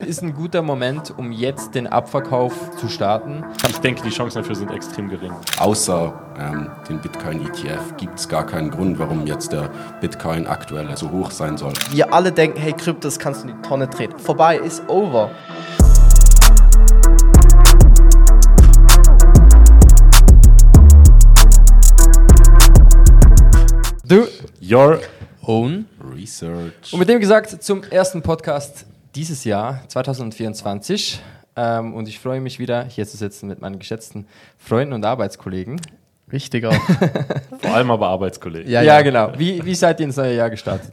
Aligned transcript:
Ist 0.00 0.22
ein 0.22 0.34
guter 0.34 0.60
Moment, 0.60 1.16
um 1.16 1.30
jetzt 1.30 1.76
den 1.76 1.86
Abverkauf 1.86 2.52
zu 2.78 2.88
starten. 2.88 3.44
Ich 3.70 3.78
denke, 3.78 4.02
die 4.02 4.10
Chancen 4.10 4.42
dafür 4.42 4.56
sind 4.56 4.72
extrem 4.72 5.08
gering. 5.08 5.32
Außer 5.56 6.34
ähm, 6.36 6.68
den 6.88 7.00
Bitcoin-ETF 7.00 7.96
gibt 7.96 8.18
es 8.18 8.28
gar 8.28 8.44
keinen 8.44 8.72
Grund, 8.72 8.98
warum 8.98 9.24
jetzt 9.24 9.52
der 9.52 9.70
Bitcoin 10.00 10.48
aktuell 10.48 10.94
so 10.96 11.12
hoch 11.12 11.30
sein 11.30 11.56
soll. 11.56 11.72
Wir 11.90 12.12
alle 12.12 12.32
denken, 12.32 12.58
hey, 12.58 12.72
Krypto, 12.72 13.02
das 13.02 13.20
kannst 13.20 13.44
du 13.44 13.48
in 13.48 13.54
die 13.54 13.62
Tonne 13.62 13.88
treten. 13.88 14.18
Vorbei, 14.18 14.58
ist 14.58 14.82
over. 14.88 15.30
Du 24.04 24.26
Your 24.60 24.98
own. 25.46 25.86
Research. 26.12 26.92
Und 26.92 26.98
mit 26.98 27.08
dem 27.08 27.20
gesagt, 27.20 27.62
zum 27.62 27.84
ersten 27.84 28.22
Podcast 28.22 28.86
dieses 29.14 29.44
Jahr, 29.44 29.80
2024. 29.88 31.20
Ähm, 31.56 31.94
und 31.94 32.08
ich 32.08 32.18
freue 32.18 32.40
mich 32.40 32.58
wieder, 32.58 32.84
hier 32.84 33.06
zu 33.06 33.16
sitzen 33.16 33.46
mit 33.48 33.60
meinen 33.60 33.78
geschätzten 33.78 34.26
Freunden 34.58 34.92
und 34.92 35.04
Arbeitskollegen. 35.04 35.80
Richtiger. 36.32 36.72
vor 37.60 37.74
allem 37.74 37.90
aber 37.90 38.08
Arbeitskollegen. 38.08 38.70
Ja, 38.70 38.82
ja, 38.82 39.02
genau. 39.02 39.32
Wie, 39.36 39.64
wie 39.64 39.74
seid 39.74 40.00
ihr 40.00 40.06
ins 40.06 40.16
neue 40.16 40.34
Jahr 40.34 40.50
gestartet? 40.50 40.92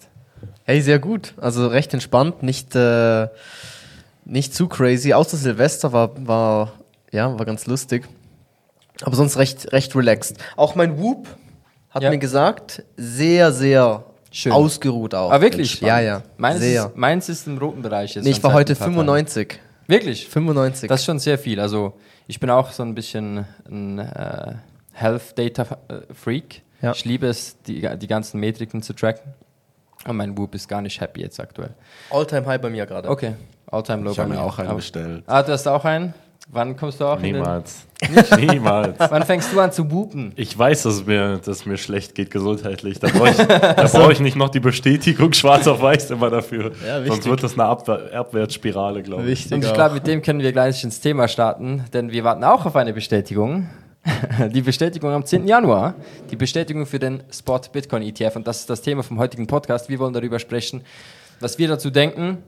hey, 0.64 0.82
sehr 0.82 1.00
gut. 1.00 1.34
Also 1.38 1.68
recht 1.68 1.94
entspannt, 1.94 2.44
nicht, 2.44 2.76
äh, 2.76 3.28
nicht 4.26 4.54
zu 4.54 4.68
crazy. 4.68 5.14
Außer 5.14 5.36
Silvester 5.36 5.92
war, 5.92 6.12
war, 6.28 6.74
ja, 7.12 7.38
war 7.38 7.46
ganz 7.46 7.66
lustig. 7.66 8.08
Aber 9.02 9.16
sonst 9.16 9.38
recht, 9.38 9.74
recht 9.74 9.96
relaxed. 9.96 10.38
Auch 10.56 10.76
mein 10.76 11.00
Whoop 11.00 11.28
hat 11.90 12.04
Ja. 12.04 12.10
mir 12.12 12.20
gesagt, 12.20 12.84
sehr, 12.96 13.52
sehr 13.52 14.06
Schön. 14.32 14.52
ausgeruht 14.54 15.14
auch. 15.14 15.32
Ah, 15.32 15.42
wirklich? 15.42 15.82
Ja, 15.82 16.00
ja. 16.00 16.24
Meins 16.38 16.60
sehr. 16.62 16.86
ist, 16.88 16.96
meins 16.98 17.28
ist 17.30 17.48
im 17.48 17.58
roten 17.58 17.82
Bereich 17.82 18.16
jetzt. 18.16 18.24
nee, 18.24 18.32
ich 18.32 18.42
war 18.44 18.54
heute 18.54 18.74
ein 18.74 18.78
paar 18.78 18.88
Tagen. 18.88 18.96
95. 18.96 19.60
Wirklich? 19.88 20.28
95. 20.30 20.88
Das 20.88 21.02
ist 21.02 21.06
schon 21.06 21.20
sehr 21.20 21.38
viel. 21.38 21.60
Also 21.60 21.94
ich 22.28 22.40
bin 22.40 22.50
auch 22.50 22.72
so 22.72 22.82
ein 22.84 22.96
bisschen 22.96 23.46
ein 23.70 24.00
äh, 24.00 24.54
Health 24.94 25.38
Data 25.38 25.64
äh, 25.90 26.14
Freak. 26.14 26.62
Ja. 26.82 26.92
Ich 26.94 27.04
liebe 27.06 27.28
es, 27.28 27.62
die, 27.64 27.88
die 27.98 28.08
ganzen 28.08 28.40
Metriken 28.40 28.82
zu 28.82 28.94
tracken. 28.94 29.34
Und 30.08 30.16
mein 30.18 30.36
Whoop 30.38 30.56
ist 30.56 30.68
gar 30.68 30.82
nicht 30.82 31.00
happy 31.02 31.22
jetzt 31.22 31.40
aktuell. 31.40 31.76
All-time 32.10 32.46
high 32.48 32.60
bei 32.62 32.70
mir 32.70 32.86
gerade. 32.88 33.08
Okay, 33.10 33.36
All-Time 33.68 34.04
Low 34.04 34.12
Ich 34.12 34.18
bei 34.18 34.24
habe 34.24 34.34
mir 34.34 34.40
mir. 34.40 34.46
auch 34.46 34.58
einen 34.58 34.70
Aber- 34.70 34.78
bestellt. 34.78 35.24
Ah, 35.28 35.44
du 35.44 35.52
hast 35.52 35.68
auch 35.68 35.86
einen? 35.86 36.14
Wann 36.50 36.76
kommst 36.76 37.00
du 37.00 37.06
auch 37.06 37.18
in 37.18 37.24
den, 37.24 37.36
Niemals. 37.36 37.88
Niemals. 38.38 38.98
Wann 38.98 39.24
fängst 39.24 39.54
du 39.54 39.60
an 39.60 39.72
zu 39.72 39.90
whoopen? 39.92 40.34
Ich 40.36 40.58
weiß, 40.58 40.84
dass 40.84 40.96
es 40.96 41.06
mir, 41.06 41.38
dass 41.38 41.60
es 41.60 41.66
mir 41.66 41.78
schlecht 41.78 42.16
geht 42.16 42.32
gesundheitlich. 42.32 43.00
Da 43.00 43.08
brauche 43.10 43.30
ich, 43.30 43.38
da 43.38 43.74
brauche 43.92 44.12
ich 44.12 44.20
nicht 44.20 44.36
noch 44.36 44.50
die 44.50 44.60
Bestätigung 44.60 45.34
schwarz 45.34 45.68
auf 45.68 45.82
weiß 45.82 46.12
immer 46.12 46.30
dafür. 46.30 46.72
Ja. 46.86 47.06
Sonst 47.06 47.28
wird 47.28 47.44
das 47.44 47.54
eine 47.54 47.66
Abwehr, 47.66 48.14
Abwärtsspirale, 48.14 49.04
glaube 49.04 49.24
ich. 49.24 49.30
Wichtig. 49.30 49.54
Und 49.54 49.66
ich 49.66 49.74
glaube, 49.74 49.96
mit 49.96 50.08
dem 50.08 50.22
können 50.22 50.42
wir 50.42 50.52
gleich 50.52 50.84
ins 50.84 51.00
Thema 51.00 51.28
starten, 51.28 51.86
denn 51.94 52.12
wir 52.12 52.24
warten 52.24 52.44
auch 52.44 52.66
auf 52.66 52.76
eine 52.76 52.94
Bestätigung. 52.94 53.70
Die 54.52 54.62
Bestätigung 54.62 55.12
am 55.12 55.24
10. 55.24 55.48
Januar, 55.48 55.94
die 56.32 56.36
Bestätigung 56.36 56.88
für 56.88 56.98
den 56.98 57.22
Spot 57.32 57.62
Bitcoin 57.72 58.02
ETF. 58.02 58.36
Und 58.38 58.48
das 58.48 58.62
ist 58.62 58.70
das 58.72 58.82
Thema 58.82 59.04
vom 59.04 59.20
heutigen 59.20 59.46
Podcast. 59.46 59.90
Wir 59.90 60.00
wollen 60.00 60.12
darüber 60.12 60.40
sprechen, 60.40 60.82
was 61.40 61.60
wir 61.60 61.68
dazu 61.68 61.92
denken, 61.92 62.40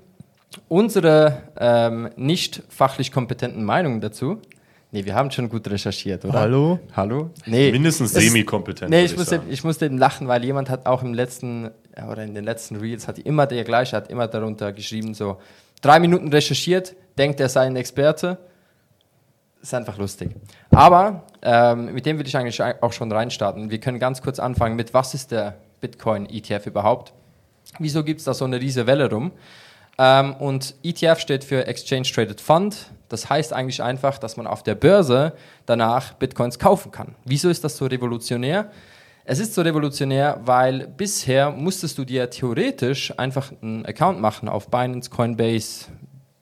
unsere 0.68 1.44
ähm, 1.60 2.10
nicht 2.16 2.64
fachlich 2.70 3.12
kompetenten 3.12 3.64
Meinungen 3.64 4.02
dazu. 4.02 4.40
Nee, 4.92 5.06
wir 5.06 5.16
haben 5.16 5.32
schon 5.32 5.50
gut 5.50 5.68
recherchiert, 5.70 6.24
oder? 6.24 6.40
Hallo? 6.40 6.80
Hallo? 6.96 7.32
Nee. 7.48 7.72
Mindestens 7.72 8.14
Es- 8.16 8.24
semi-kompetent. 8.24 8.92
Nee, 8.92 8.98
würde 8.98 9.06
ich, 9.06 9.18
muss 9.18 9.32
eben, 9.32 9.44
ich 9.50 9.64
musste 9.64 9.86
eben 9.88 9.98
lachen, 9.98 10.28
weil 10.28 10.44
jemand 10.46 10.70
hat 10.70 10.86
auch 10.86 11.02
im 11.02 11.16
letzten, 11.16 11.72
oder 12.12 12.24
in 12.24 12.36
den 12.36 12.44
letzten 12.44 12.76
Reels, 12.76 13.08
hat 13.08 13.18
immer 13.18 13.48
der 13.48 13.64
gleiche, 13.64 13.96
hat 13.96 14.12
immer 14.12 14.28
darunter 14.28 14.72
geschrieben, 14.72 15.16
so 15.16 15.38
drei 15.82 16.00
Minuten 16.00 16.28
recherchiert, 16.30 16.96
denkt, 17.18 17.40
er 17.40 17.50
sei 17.50 17.62
ein 17.62 17.76
Experte. 17.76 18.38
Ist 19.64 19.74
einfach 19.74 19.98
lustig. 19.98 20.30
Aber 20.70 21.24
ähm, 21.42 21.94
mit 21.94 22.06
dem 22.06 22.20
will 22.20 22.28
ich 22.28 22.36
eigentlich 22.38 22.62
auch 22.62 22.92
schon 22.94 23.12
reinstarten. 23.12 23.72
Wir 23.72 23.80
können 23.80 23.98
ganz 23.98 24.22
kurz 24.22 24.38
anfangen 24.38 24.76
mit, 24.76 24.94
was 24.94 25.14
ist 25.16 25.32
der 25.32 25.56
Bitcoin-ETF 25.82 26.68
überhaupt? 26.68 27.14
Wieso 27.80 28.04
gibt 28.04 28.20
es 28.20 28.26
da 28.26 28.34
so 28.34 28.46
eine 28.46 28.60
riese 28.60 28.86
Welle 28.86 29.10
rum? 29.10 29.32
Ähm, 29.98 30.34
und 30.36 30.76
ETF 30.84 31.20
steht 31.20 31.44
für 31.44 31.68
Exchange 31.68 32.04
Traded 32.04 32.42
Fund. 32.42 32.92
Das 33.10 33.30
heißt 33.30 33.54
eigentlich 33.54 33.84
einfach, 33.84 34.18
dass 34.18 34.38
man 34.38 34.48
auf 34.48 34.64
der 34.64 34.76
Börse 34.76 35.34
danach 35.66 36.14
Bitcoins 36.14 36.58
kaufen 36.58 36.92
kann. 36.92 37.16
Wieso 37.26 37.50
ist 37.50 37.64
das 37.64 37.78
so 37.78 37.86
revolutionär? 37.86 38.72
Es 39.26 39.40
ist 39.40 39.54
so 39.54 39.62
revolutionär, 39.62 40.40
weil 40.44 40.88
bisher 40.88 41.52
musstest 41.52 41.98
du 41.98 42.04
dir 42.04 42.30
theoretisch 42.30 43.18
einfach 43.18 43.54
einen 43.62 43.86
Account 43.86 44.20
machen 44.20 44.50
auf 44.50 44.68
Binance, 44.68 45.10
Coinbase, 45.10 45.86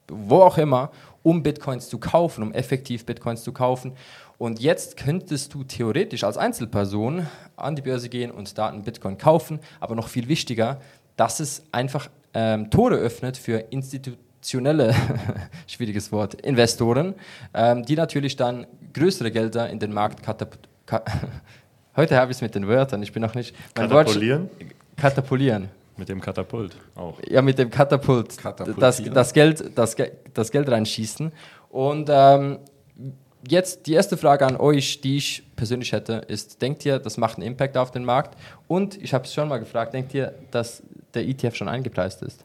wo 0.08 0.42
auch 0.42 0.58
immer, 0.58 0.92
um 1.22 1.44
Bitcoins 1.44 1.90
zu 1.90 2.00
kaufen, 2.00 2.42
um 2.42 2.54
effektiv 2.54 3.06
Bitcoins 3.06 3.44
zu 3.44 3.52
kaufen. 3.52 3.94
Und 4.40 4.60
jetzt 4.60 4.98
könntest 4.98 5.54
du 5.54 5.64
theoretisch 5.64 6.24
als 6.24 6.38
Einzelperson 6.38 7.28
an 7.56 7.76
die 7.76 7.84
Börse 7.84 8.10
gehen 8.10 8.32
und 8.32 8.58
da 8.58 8.70
einen 8.70 8.82
Bitcoin 8.82 9.20
kaufen. 9.20 9.60
Aber 9.80 9.94
noch 9.94 10.08
viel 10.08 10.28
wichtiger, 10.28 10.82
dass 11.18 11.40
es 11.40 11.64
einfach 11.72 12.10
ähm, 12.34 12.70
Tore 12.70 12.96
öffnet 12.96 13.38
für 13.38 13.58
institutionelle, 13.70 14.96
schwieriges 15.68 16.12
Wort, 16.12 16.36
Investoren, 16.36 17.16
ähm, 17.54 17.84
die 17.84 17.96
natürlich 17.96 18.36
dann 18.36 18.68
größere 18.94 19.32
Gelder 19.32 19.70
in 19.70 19.80
den 19.80 19.94
Markt 19.94 20.24
katapultieren. 20.24 20.72
Heute 21.96 22.18
habe 22.18 22.32
ich 22.32 22.38
es 22.38 22.42
mit 22.42 22.56
den 22.56 22.68
Wörtern, 22.68 23.04
ich 23.04 23.12
bin 23.12 23.22
noch 23.22 23.36
nicht. 23.36 23.56
Katapolieren? 23.74 24.50
Katapulieren. 24.96 25.70
Mit 25.98 26.10
dem 26.10 26.22
Katapult 26.22 26.76
auch. 26.96 27.20
Ja, 27.30 27.42
mit 27.42 27.60
dem 27.60 27.70
Katapult. 27.70 28.38
Das, 28.78 29.04
das, 29.04 29.34
Geld, 29.34 29.78
das, 29.78 29.96
das 30.34 30.52
Geld 30.52 30.70
reinschießen. 30.70 31.32
Und 31.70 32.10
ähm, 32.12 32.60
jetzt 33.48 33.88
die 33.88 33.94
erste 33.94 34.18
Frage 34.18 34.46
an 34.46 34.56
euch, 34.56 35.02
die 35.02 35.18
ich 35.18 35.44
persönlich 35.62 35.92
hätte, 35.92 36.14
ist: 36.28 36.60
Denkt 36.64 36.84
ihr, 36.86 36.98
das 36.98 37.18
macht 37.18 37.38
einen 37.38 37.46
Impact 37.46 37.78
auf 37.78 37.92
den 37.92 38.04
Markt? 38.04 38.36
Und 38.68 39.00
ich 39.00 39.14
habe 39.14 39.26
es 39.26 39.34
schon 39.34 39.48
mal 39.48 39.60
gefragt: 39.60 39.94
Denkt 39.94 40.12
ihr, 40.16 40.34
dass 40.50 40.82
der 41.14 41.28
ETF 41.28 41.54
schon 41.54 41.68
eingepreist 41.68 42.24
ist? 42.24 42.44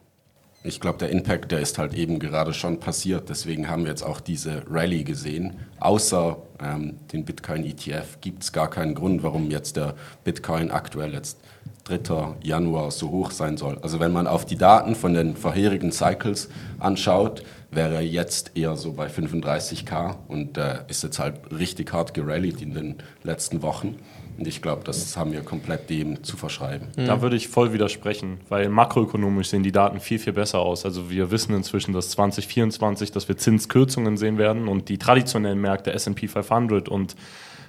Ich 0.62 0.80
glaube, 0.80 0.98
der 0.98 1.08
Impact, 1.08 1.50
der 1.50 1.60
ist 1.60 1.78
halt 1.78 1.94
eben 1.94 2.18
gerade 2.18 2.52
schon 2.52 2.78
passiert. 2.78 3.30
Deswegen 3.30 3.70
haben 3.70 3.84
wir 3.84 3.90
jetzt 3.90 4.02
auch 4.02 4.20
diese 4.20 4.64
Rallye 4.68 5.04
gesehen. 5.04 5.54
Außer 5.80 6.36
ähm, 6.62 6.98
den 7.10 7.24
Bitcoin-ETF 7.24 8.20
gibt 8.20 8.42
es 8.42 8.52
gar 8.52 8.68
keinen 8.68 8.94
Grund, 8.94 9.22
warum 9.22 9.50
jetzt 9.50 9.76
der 9.76 9.94
Bitcoin 10.24 10.70
aktuell 10.70 11.14
jetzt 11.14 11.38
3. 11.84 12.34
Januar 12.42 12.90
so 12.90 13.10
hoch 13.10 13.30
sein 13.30 13.56
soll. 13.56 13.78
Also 13.80 13.98
wenn 13.98 14.12
man 14.12 14.26
auf 14.26 14.44
die 14.44 14.58
Daten 14.58 14.94
von 14.94 15.14
den 15.14 15.36
vorherigen 15.36 15.90
Cycles 15.90 16.50
anschaut, 16.80 17.44
wäre 17.76 17.94
er 17.94 18.04
jetzt 18.04 18.56
eher 18.56 18.74
so 18.76 18.92
bei 18.92 19.06
35k 19.06 20.16
und 20.26 20.58
äh, 20.58 20.80
ist 20.88 21.04
jetzt 21.04 21.18
halt 21.18 21.36
richtig 21.56 21.92
hart 21.92 22.14
gerallied 22.14 22.60
in 22.60 22.74
den 22.74 22.96
letzten 23.22 23.62
Wochen. 23.62 23.96
Und 24.38 24.46
ich 24.46 24.60
glaube, 24.60 24.82
das 24.84 25.16
haben 25.16 25.32
wir 25.32 25.42
komplett 25.42 25.88
dem 25.88 26.22
zu 26.22 26.36
verschreiben. 26.36 26.88
Da 26.96 27.22
würde 27.22 27.36
ich 27.36 27.48
voll 27.48 27.72
widersprechen, 27.72 28.38
weil 28.50 28.68
makroökonomisch 28.68 29.48
sehen 29.48 29.62
die 29.62 29.72
Daten 29.72 29.98
viel, 29.98 30.18
viel 30.18 30.34
besser 30.34 30.58
aus. 30.58 30.84
Also 30.84 31.08
wir 31.10 31.30
wissen 31.30 31.54
inzwischen, 31.54 31.94
dass 31.94 32.10
2024, 32.10 33.12
dass 33.12 33.28
wir 33.28 33.38
Zinskürzungen 33.38 34.18
sehen 34.18 34.36
werden 34.36 34.68
und 34.68 34.90
die 34.90 34.98
traditionellen 34.98 35.60
Märkte 35.60 35.92
S&P 35.92 36.28
500 36.28 36.88
und 36.88 37.16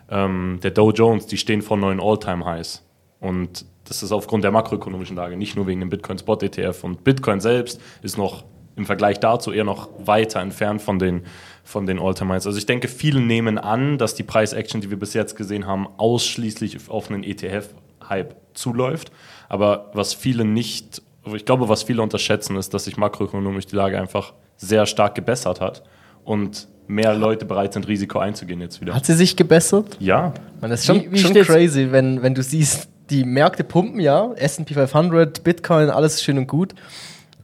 ähm, 0.10 0.60
der 0.62 0.72
Dow 0.72 0.92
Jones, 0.92 1.28
die 1.28 1.38
stehen 1.38 1.62
vor 1.62 1.78
neuen 1.78 2.02
All-Time-Highs. 2.02 2.84
Und 3.20 3.66
das 3.86 4.04
ist 4.04 4.12
aufgrund 4.12 4.44
der 4.44 4.52
makroökonomischen 4.52 5.16
Lage, 5.16 5.38
nicht 5.38 5.56
nur 5.56 5.68
wegen 5.68 5.80
dem 5.80 5.90
Bitcoin-Spot-ETF. 5.90 6.84
Und 6.84 7.04
Bitcoin 7.06 7.40
selbst 7.40 7.80
ist 8.02 8.18
noch 8.18 8.44
im 8.78 8.86
Vergleich 8.86 9.20
dazu 9.20 9.52
eher 9.52 9.64
noch 9.66 9.90
weiter 10.06 10.40
entfernt 10.40 10.82
von 10.82 11.00
den, 11.00 11.24
von 11.64 11.86
den 11.86 12.00
All-Time-Highs. 12.00 12.46
Also 12.48 12.58
ich 12.58 12.66
denke, 12.66 12.88
viele 12.88 13.20
nehmen 13.20 13.58
an, 13.58 13.98
dass 13.98 14.16
die 14.16 14.24
Price-Action, 14.24 14.80
die 14.82 14.90
wir 14.90 14.98
bis 15.00 15.14
jetzt 15.14 15.36
gesehen 15.36 15.66
haben, 15.68 15.88
ausschließlich 15.98 16.90
auf 16.90 17.10
einen 17.12 17.24
ETF-Hype 17.24 18.36
zuläuft. 18.54 19.12
Aber 19.50 19.90
was 19.94 20.14
viele 20.14 20.46
nicht, 20.46 21.02
ich 21.34 21.46
glaube, 21.46 21.68
was 21.70 21.84
viele 21.84 22.02
unterschätzen, 22.02 22.56
ist, 22.56 22.74
dass 22.74 22.86
sich 22.86 22.98
makroökonomisch 22.98 23.66
die 23.66 23.76
Lage 23.76 24.00
einfach 24.00 24.34
sehr 24.58 24.86
stark 24.86 25.16
gebessert 25.16 25.60
hat 25.62 25.84
und 26.24 26.68
mehr 26.88 27.14
Leute 27.16 27.46
bereit 27.46 27.74
sind, 27.74 27.88
Risiko 27.88 28.20
einzugehen 28.20 28.62
jetzt 28.62 28.80
wieder. 28.80 28.94
Hat 28.94 29.06
sie 29.06 29.14
sich 29.14 29.36
gebessert? 29.36 29.98
Ja, 30.00 30.34
Man, 30.62 30.70
das 30.72 30.82
ist 30.82 30.86
schon, 30.86 31.02
Wie- 31.02 31.12
wie 31.12 31.18
schon 31.20 31.34
crazy, 31.34 31.88
wenn, 31.92 32.22
wenn 32.22 32.34
du 32.34 32.42
siehst, 32.44 32.88
die 33.10 33.24
Märkte 33.24 33.64
pumpen, 33.64 34.00
ja, 34.02 34.32
S&P 34.34 34.74
500, 34.74 35.44
Bitcoin, 35.44 35.90
alles 35.90 36.22
schön 36.24 36.38
und 36.38 36.48
gut. 36.48 36.74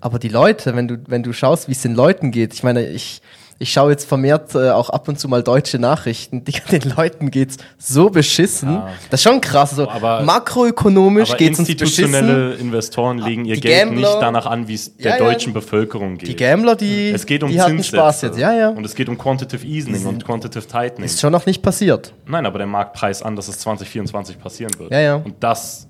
Aber 0.04 0.20
die 0.20 0.28
Leute, 0.28 0.76
wenn 0.76 0.90
du, 0.90 0.98
wenn 1.08 1.24
du 1.24 1.32
schaust, 1.32 1.70
wie 1.70 1.72
es 1.72 1.82
den 1.82 1.96
Leuten 1.96 2.32
geht, 2.32 2.54
ich 2.54 2.62
meine, 2.62 2.86
ich, 2.86 3.22
ich 3.58 3.72
schaue 3.72 3.92
jetzt 3.92 4.06
vermehrt 4.06 4.54
äh, 4.54 4.72
auch 4.72 4.90
ab 4.90 5.08
und 5.08 5.18
zu 5.18 5.30
mal 5.30 5.42
deutsche 5.44 5.80
Nachrichten, 5.80 6.44
die, 6.46 6.52
den 6.72 6.92
Leuten 6.98 7.32
geht's 7.32 7.56
so 7.78 8.10
beschissen. 8.10 8.74
Ja. 8.74 8.90
Das 9.10 9.22
ist 9.22 9.24
schon 9.24 9.40
krass. 9.40 9.70
Also 9.72 9.88
Aber- 9.90 10.22
makroökonomisch 10.24 11.30
aber 11.30 11.38
geht's 11.38 11.58
uns 11.60 11.70
beschissen. 11.70 12.04
institutionelle 12.06 12.54
Investoren 12.56 13.18
legen 13.20 13.46
ihr 13.46 13.56
Die 13.56 13.62
Geld 13.62 13.86
Gambler- 13.92 14.10
nicht 14.10 14.22
danach 14.22 14.46
an, 14.46 14.68
wie 14.68 14.74
es 14.74 14.98
der 14.98 15.12
Ja, 15.12 15.18
ja. 15.24 15.32
deutschen 15.32 15.54
Bevölkerung 15.54 16.18
geht. 16.18 16.28
Die 16.28 16.36
Gambler, 16.36 16.76
die, 16.76 17.12
es 17.12 17.26
geht 17.26 17.42
um 17.42 17.50
die 17.50 17.62
hatten. 17.62 17.82
Spaß 17.82 18.24
jetzt. 18.24 18.38
Ja, 18.38 18.54
ja. 18.54 18.70
Und 18.70 18.86
es 18.86 18.96
geht 18.96 19.08
um 19.08 19.18
Quantitative 19.18 19.66
Easing 19.66 20.06
und 20.06 20.26
Quantitative 20.26 20.68
Tightening. 20.68 21.06
Ist 21.06 21.22
schon 21.22 21.32
noch 21.32 21.46
nicht 21.46 21.62
passiert. 21.62 22.14
Nein, 22.26 22.46
aber 22.46 22.58
der 22.58 22.68
Markt 22.68 22.92
preist 22.94 23.24
an, 23.24 23.38
dass 23.38 23.48
es 23.48 23.60
2024 23.60 24.38
passieren 24.38 24.74
wird. 24.80 24.92
Ja, 24.92 25.00
ja. 25.00 25.16
Und 25.16 25.36
das 25.40 25.88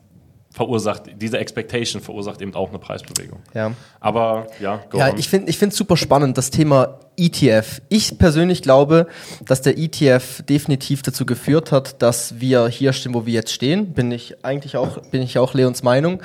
verursacht, 0.53 1.03
diese 1.19 1.39
Expectation 1.39 2.01
verursacht 2.01 2.39
eben 2.39 2.53
auch 2.53 2.69
eine 2.69 2.77
Preisbewegung. 2.77 3.39
Ja. 3.55 3.71
Aber 3.99 4.47
ja, 4.59 4.83
go 4.89 4.99
Ja, 4.99 5.09
on. 5.11 5.17
ich 5.17 5.27
finde 5.27 5.51
es 5.51 5.75
super 5.75 5.97
spannend, 5.97 6.37
das 6.37 6.51
Thema 6.51 6.99
ETF. 7.17 7.81
Ich 7.89 8.19
persönlich 8.19 8.61
glaube, 8.61 9.07
dass 9.45 9.63
der 9.63 9.77
ETF 9.79 10.43
definitiv 10.43 11.01
dazu 11.01 11.25
geführt 11.25 11.71
hat, 11.71 12.01
dass 12.03 12.39
wir 12.39 12.67
hier 12.67 12.93
stehen, 12.93 13.15
wo 13.15 13.25
wir 13.25 13.33
jetzt 13.33 13.51
stehen. 13.51 13.93
Bin 13.93 14.11
ich 14.11 14.45
eigentlich 14.45 14.77
auch, 14.77 14.99
bin 15.09 15.23
ich 15.23 15.39
auch 15.39 15.55
Leons 15.55 15.81
Meinung. 15.81 16.21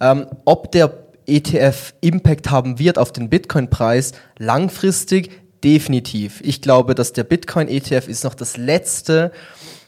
Ähm, 0.00 0.26
ob 0.44 0.70
der 0.72 0.92
ETF 1.26 1.94
Impact 2.02 2.50
haben 2.50 2.78
wird 2.78 2.98
auf 2.98 3.10
den 3.10 3.30
Bitcoin-Preis 3.30 4.12
langfristig, 4.38 5.30
definitiv. 5.64 6.42
Ich 6.44 6.60
glaube, 6.60 6.94
dass 6.94 7.14
der 7.14 7.24
Bitcoin-ETF 7.24 8.08
ist 8.08 8.24
noch 8.24 8.34
das 8.34 8.58
letzte, 8.58 9.32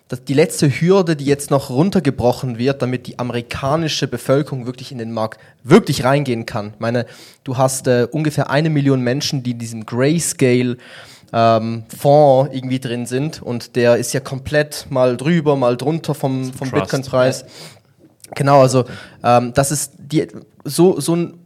das, 0.09 0.25
die 0.25 0.35
letzte 0.35 0.69
Hürde, 0.69 1.17
die 1.17 1.25
jetzt 1.25 1.51
noch 1.51 1.71
runtergebrochen 1.71 2.59
wird, 2.59 2.83
damit 2.83 3.07
die 3.07 3.19
amerikanische 3.19 4.07
Bevölkerung 4.07 4.67
wirklich 4.67 4.93
in 4.93 4.99
den 4.99 5.13
Markt 5.13 5.41
wirklich 5.63 6.05
reingehen 6.05 6.45
kann. 6.45 6.73
Ich 6.75 6.81
meine, 6.81 7.07
du 7.43 7.57
hast 7.57 7.87
äh, 7.87 8.07
ungefähr 8.11 8.51
eine 8.51 8.71
Million 8.71 9.01
Menschen, 9.01 9.43
die 9.43 9.53
in 9.53 9.59
diesem 9.59 9.87
Grayscale 9.87 10.77
ähm, 11.33 11.85
Fonds 11.89 12.55
irgendwie 12.55 12.81
drin 12.81 13.07
sind 13.07 13.41
und 13.43 13.77
der 13.77 13.97
ist 13.97 14.13
ja 14.13 14.21
komplett 14.21 14.87
mal 14.91 15.17
drüber, 15.17 15.57
mal 15.57 15.77
drunter 15.77 16.15
vom, 16.15 16.53
vom. 16.53 16.71
Bitcoin-Preis. 16.71 17.45
Genau, 18.35 18.61
also 18.61 18.85
ähm, 19.23 19.53
das 19.55 19.71
ist 19.71 19.93
die, 19.99 20.27
so, 20.65 21.01
so 21.01 21.17
ein 21.17 21.44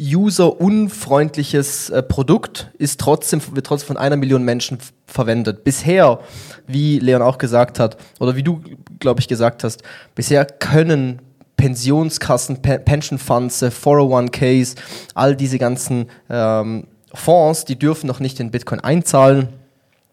user-unfreundliches 0.00 1.90
äh, 1.90 2.02
Produkt 2.02 2.70
ist 2.78 3.00
trotzdem, 3.00 3.40
wird 3.52 3.66
trotzdem 3.66 3.88
von 3.88 3.96
einer 3.96 4.16
Million 4.16 4.44
Menschen 4.44 4.78
verwendet. 5.06 5.64
Bisher, 5.64 6.20
wie 6.66 6.98
Leon 6.98 7.22
auch 7.22 7.38
gesagt 7.38 7.78
hat, 7.78 7.96
oder 8.20 8.36
wie 8.36 8.42
du, 8.42 8.60
glaube 8.98 9.20
ich, 9.20 9.28
gesagt 9.28 9.64
hast, 9.64 9.82
bisher 10.14 10.44
können 10.44 11.22
Pensionskassen, 11.56 12.60
Pe 12.60 12.78
Pension 12.78 13.18
Funds, 13.18 13.62
äh, 13.62 13.70
401ks, 13.70 14.74
all 15.14 15.34
diese 15.34 15.58
ganzen 15.58 16.10
ähm, 16.28 16.86
Fonds, 17.14 17.64
die 17.64 17.78
dürfen 17.78 18.06
noch 18.06 18.20
nicht 18.20 18.38
in 18.40 18.50
Bitcoin 18.50 18.80
einzahlen. 18.80 19.48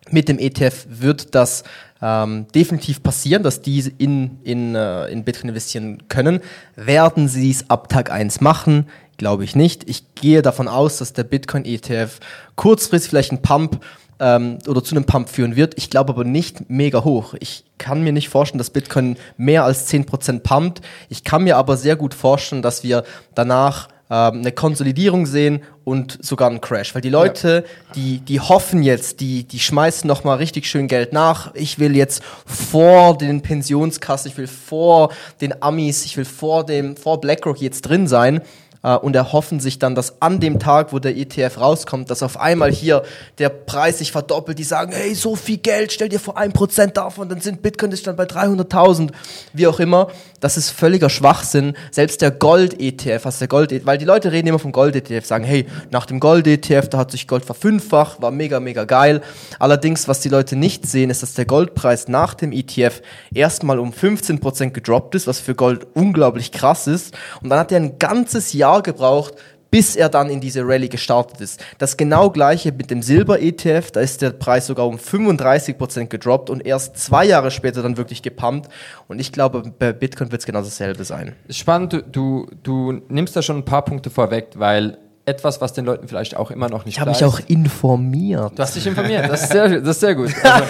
Mit 0.09 0.29
dem 0.29 0.39
ETF 0.39 0.85
wird 0.89 1.35
das 1.35 1.63
ähm, 2.01 2.45
definitiv 2.53 3.03
passieren, 3.03 3.43
dass 3.43 3.61
die 3.61 3.93
in, 3.97 4.39
in, 4.43 4.75
äh, 4.75 5.07
in 5.07 5.23
Bitcoin 5.23 5.49
investieren 5.49 6.03
können. 6.07 6.39
Werden 6.75 7.27
sie 7.27 7.51
es 7.51 7.69
ab 7.69 7.89
Tag 7.89 8.11
1 8.11 8.41
machen? 8.41 8.87
Glaube 9.23 9.45
ich 9.45 9.55
nicht. 9.55 9.89
Ich 9.89 10.15
gehe 10.15 10.41
davon 10.41 10.67
aus, 10.67 10.97
dass 10.97 11.13
der 11.13 11.23
Bitcoin-ETF 11.23 12.19
kurzfristig 12.57 13.09
vielleicht 13.09 13.31
einen 13.31 13.41
Pump 13.41 13.79
ähm, 14.19 14.57
oder 14.67 14.83
zu 14.83 14.93
einem 14.97 15.05
Pump 15.05 15.29
führen 15.29 15.55
wird. 15.55 15.75
Ich 15.77 15.89
glaube 15.89 16.11
aber 16.11 16.25
nicht 16.25 16.69
mega 16.69 17.05
hoch. 17.05 17.33
Ich 17.39 17.63
kann 17.77 18.03
mir 18.03 18.11
nicht 18.11 18.27
vorstellen, 18.27 18.57
dass 18.57 18.69
Bitcoin 18.69 19.15
mehr 19.37 19.63
als 19.63 19.89
10% 19.89 20.39
pumpt. 20.39 20.81
Ich 21.07 21.23
kann 21.23 21.45
mir 21.45 21.55
aber 21.55 21.77
sehr 21.77 21.95
gut 21.95 22.13
vorstellen, 22.13 22.61
dass 22.61 22.83
wir 22.83 23.05
danach 23.33 23.87
ähm, 24.09 24.39
eine 24.39 24.51
Konsolidierung 24.51 25.25
sehen 25.25 25.61
und 25.85 26.19
sogar 26.21 26.49
einen 26.49 26.59
Crash. 26.59 26.93
Weil 26.93 27.01
die 27.01 27.09
Leute, 27.09 27.63
die, 27.95 28.19
die 28.19 28.41
hoffen 28.41 28.83
jetzt, 28.83 29.21
die, 29.21 29.45
die 29.45 29.59
schmeißen 29.59 30.05
nochmal 30.05 30.39
richtig 30.39 30.67
schön 30.67 30.89
Geld 30.89 31.13
nach. 31.13 31.55
Ich 31.55 31.79
will 31.79 31.95
jetzt 31.95 32.21
vor 32.45 33.17
den 33.17 33.41
Pensionskassen, 33.41 34.31
ich 34.31 34.37
will 34.37 34.47
vor 34.47 35.13
den 35.39 35.63
Amis, 35.63 36.03
ich 36.03 36.17
will 36.17 36.25
vor 36.25 36.65
dem, 36.65 36.97
vor 36.97 37.21
BlackRock 37.21 37.61
jetzt 37.61 37.83
drin 37.83 38.09
sein 38.09 38.41
äh, 38.83 38.95
und 38.95 39.15
erhoffen 39.15 39.59
sich 39.59 39.79
dann, 39.79 39.95
dass 39.95 40.21
an 40.21 40.39
dem 40.39 40.59
Tag, 40.59 40.93
wo 40.93 40.99
der 40.99 41.17
ETF 41.17 41.59
rauskommt, 41.59 42.11
dass 42.11 42.21
auf 42.21 42.39
einmal 42.39 42.71
hier 42.71 43.03
der 43.39 43.49
Preis 43.49 43.97
sich 43.97 44.11
verdoppelt. 44.11 44.59
Die 44.59 44.63
sagen, 44.63 44.91
hey, 44.93 45.15
so 45.15 45.35
viel 45.35 45.57
Geld, 45.57 45.91
stell 45.91 46.09
dir 46.09 46.19
vor, 46.19 46.37
ein 46.37 46.53
Prozent 46.53 46.97
davon, 46.97 47.29
dann 47.29 47.41
sind 47.41 47.61
Bitcoin 47.61 47.91
ist 47.91 48.05
dann 48.05 48.15
bei 48.15 48.25
300.000, 48.25 49.11
wie 49.53 49.67
auch 49.67 49.79
immer. 49.79 50.07
Das 50.39 50.57
ist 50.57 50.69
völliger 50.69 51.09
Schwachsinn. 51.09 51.75
Selbst 51.91 52.21
der 52.21 52.31
Gold-ETF, 52.31 53.25
was 53.25 53.39
der 53.39 53.47
Gold, 53.47 53.85
weil 53.85 53.97
die 53.97 54.05
Leute 54.05 54.31
reden 54.31 54.47
immer 54.47 54.59
vom 54.59 54.73
Gold-ETF, 54.73 55.25
sagen, 55.25 55.45
hey, 55.45 55.65
nach 55.89 56.05
dem 56.05 56.19
Gold-ETF, 56.19 56.89
da 56.89 56.97
hat 56.97 57.11
sich 57.11 57.27
Gold 57.27 57.45
verfünffacht, 57.45 58.21
war 58.21 58.31
mega, 58.31 58.59
mega 58.59 58.83
geil. 58.83 59.21
Allerdings, 59.59 60.07
was 60.07 60.19
die 60.19 60.29
Leute 60.29 60.55
nicht 60.55 60.85
sehen, 60.85 61.09
ist, 61.09 61.23
dass 61.23 61.33
der 61.33 61.45
Goldpreis 61.45 62.09
nach 62.09 62.33
dem 62.33 62.51
ETF 62.51 63.01
erstmal 63.33 63.79
um 63.79 63.91
15% 63.91 64.71
gedroppt 64.71 65.15
ist, 65.15 65.27
was 65.27 65.39
für 65.39 65.55
Gold 65.55 65.87
unglaublich 65.93 66.51
krass 66.51 66.87
ist. 66.87 67.15
Und 67.41 67.49
dann 67.49 67.59
hat 67.59 67.71
er 67.71 67.77
ein 67.79 67.97
ganzes 67.99 68.51
Jahr 68.53 68.72
gebraucht, 68.81 69.35
bis 69.73 69.95
er 69.95 70.07
dann 70.07 70.29
in 70.29 70.39
diese 70.39 70.61
Rallye 70.63 70.87
gestartet 70.87 71.41
ist. 71.41 71.59
Das 71.79 71.97
genau 71.97 72.29
gleiche 72.29 72.71
mit 72.71 72.91
dem 72.91 73.01
Silber-ETF, 73.01 73.89
da 73.89 74.01
ist 74.01 74.21
der 74.21 74.29
Preis 74.29 74.67
sogar 74.67 74.87
um 74.87 74.97
35% 74.97 76.09
gedroppt 76.09 76.51
und 76.51 76.63
erst 76.63 76.95
zwei 76.97 77.25
Jahre 77.25 77.49
später 77.49 77.81
dann 77.81 77.97
wirklich 77.97 78.21
gepumpt. 78.21 78.69
Und 79.07 79.17
ich 79.17 79.31
glaube, 79.31 79.63
bei 79.79 79.91
Bitcoin 79.91 80.31
wird 80.31 80.41
es 80.41 80.45
genau 80.45 80.61
dasselbe 80.61 81.03
sein. 81.05 81.35
Spannend, 81.49 82.03
du, 82.11 82.45
du 82.61 83.01
nimmst 83.09 83.35
da 83.35 83.41
schon 83.41 83.57
ein 83.57 83.65
paar 83.65 83.83
Punkte 83.83 84.11
vorweg, 84.11 84.49
weil 84.57 84.99
etwas, 85.25 85.61
was 85.61 85.73
den 85.73 85.85
Leuten 85.85 86.07
vielleicht 86.07 86.35
auch 86.35 86.51
immer 86.51 86.67
noch 86.67 86.85
nicht 86.85 86.95
Ich 86.95 86.99
habe 86.99 87.11
mich 87.11 87.23
auch 87.23 87.39
informiert. 87.47 88.51
Du 88.57 88.61
hast 88.61 88.75
dich 88.75 88.85
informiert, 88.85 89.29
das 89.29 89.43
ist 89.43 89.51
sehr, 89.51 89.69
das 89.79 89.95
ist 89.95 89.99
sehr 90.01 90.15
gut. 90.15 90.33
Also, 90.43 90.65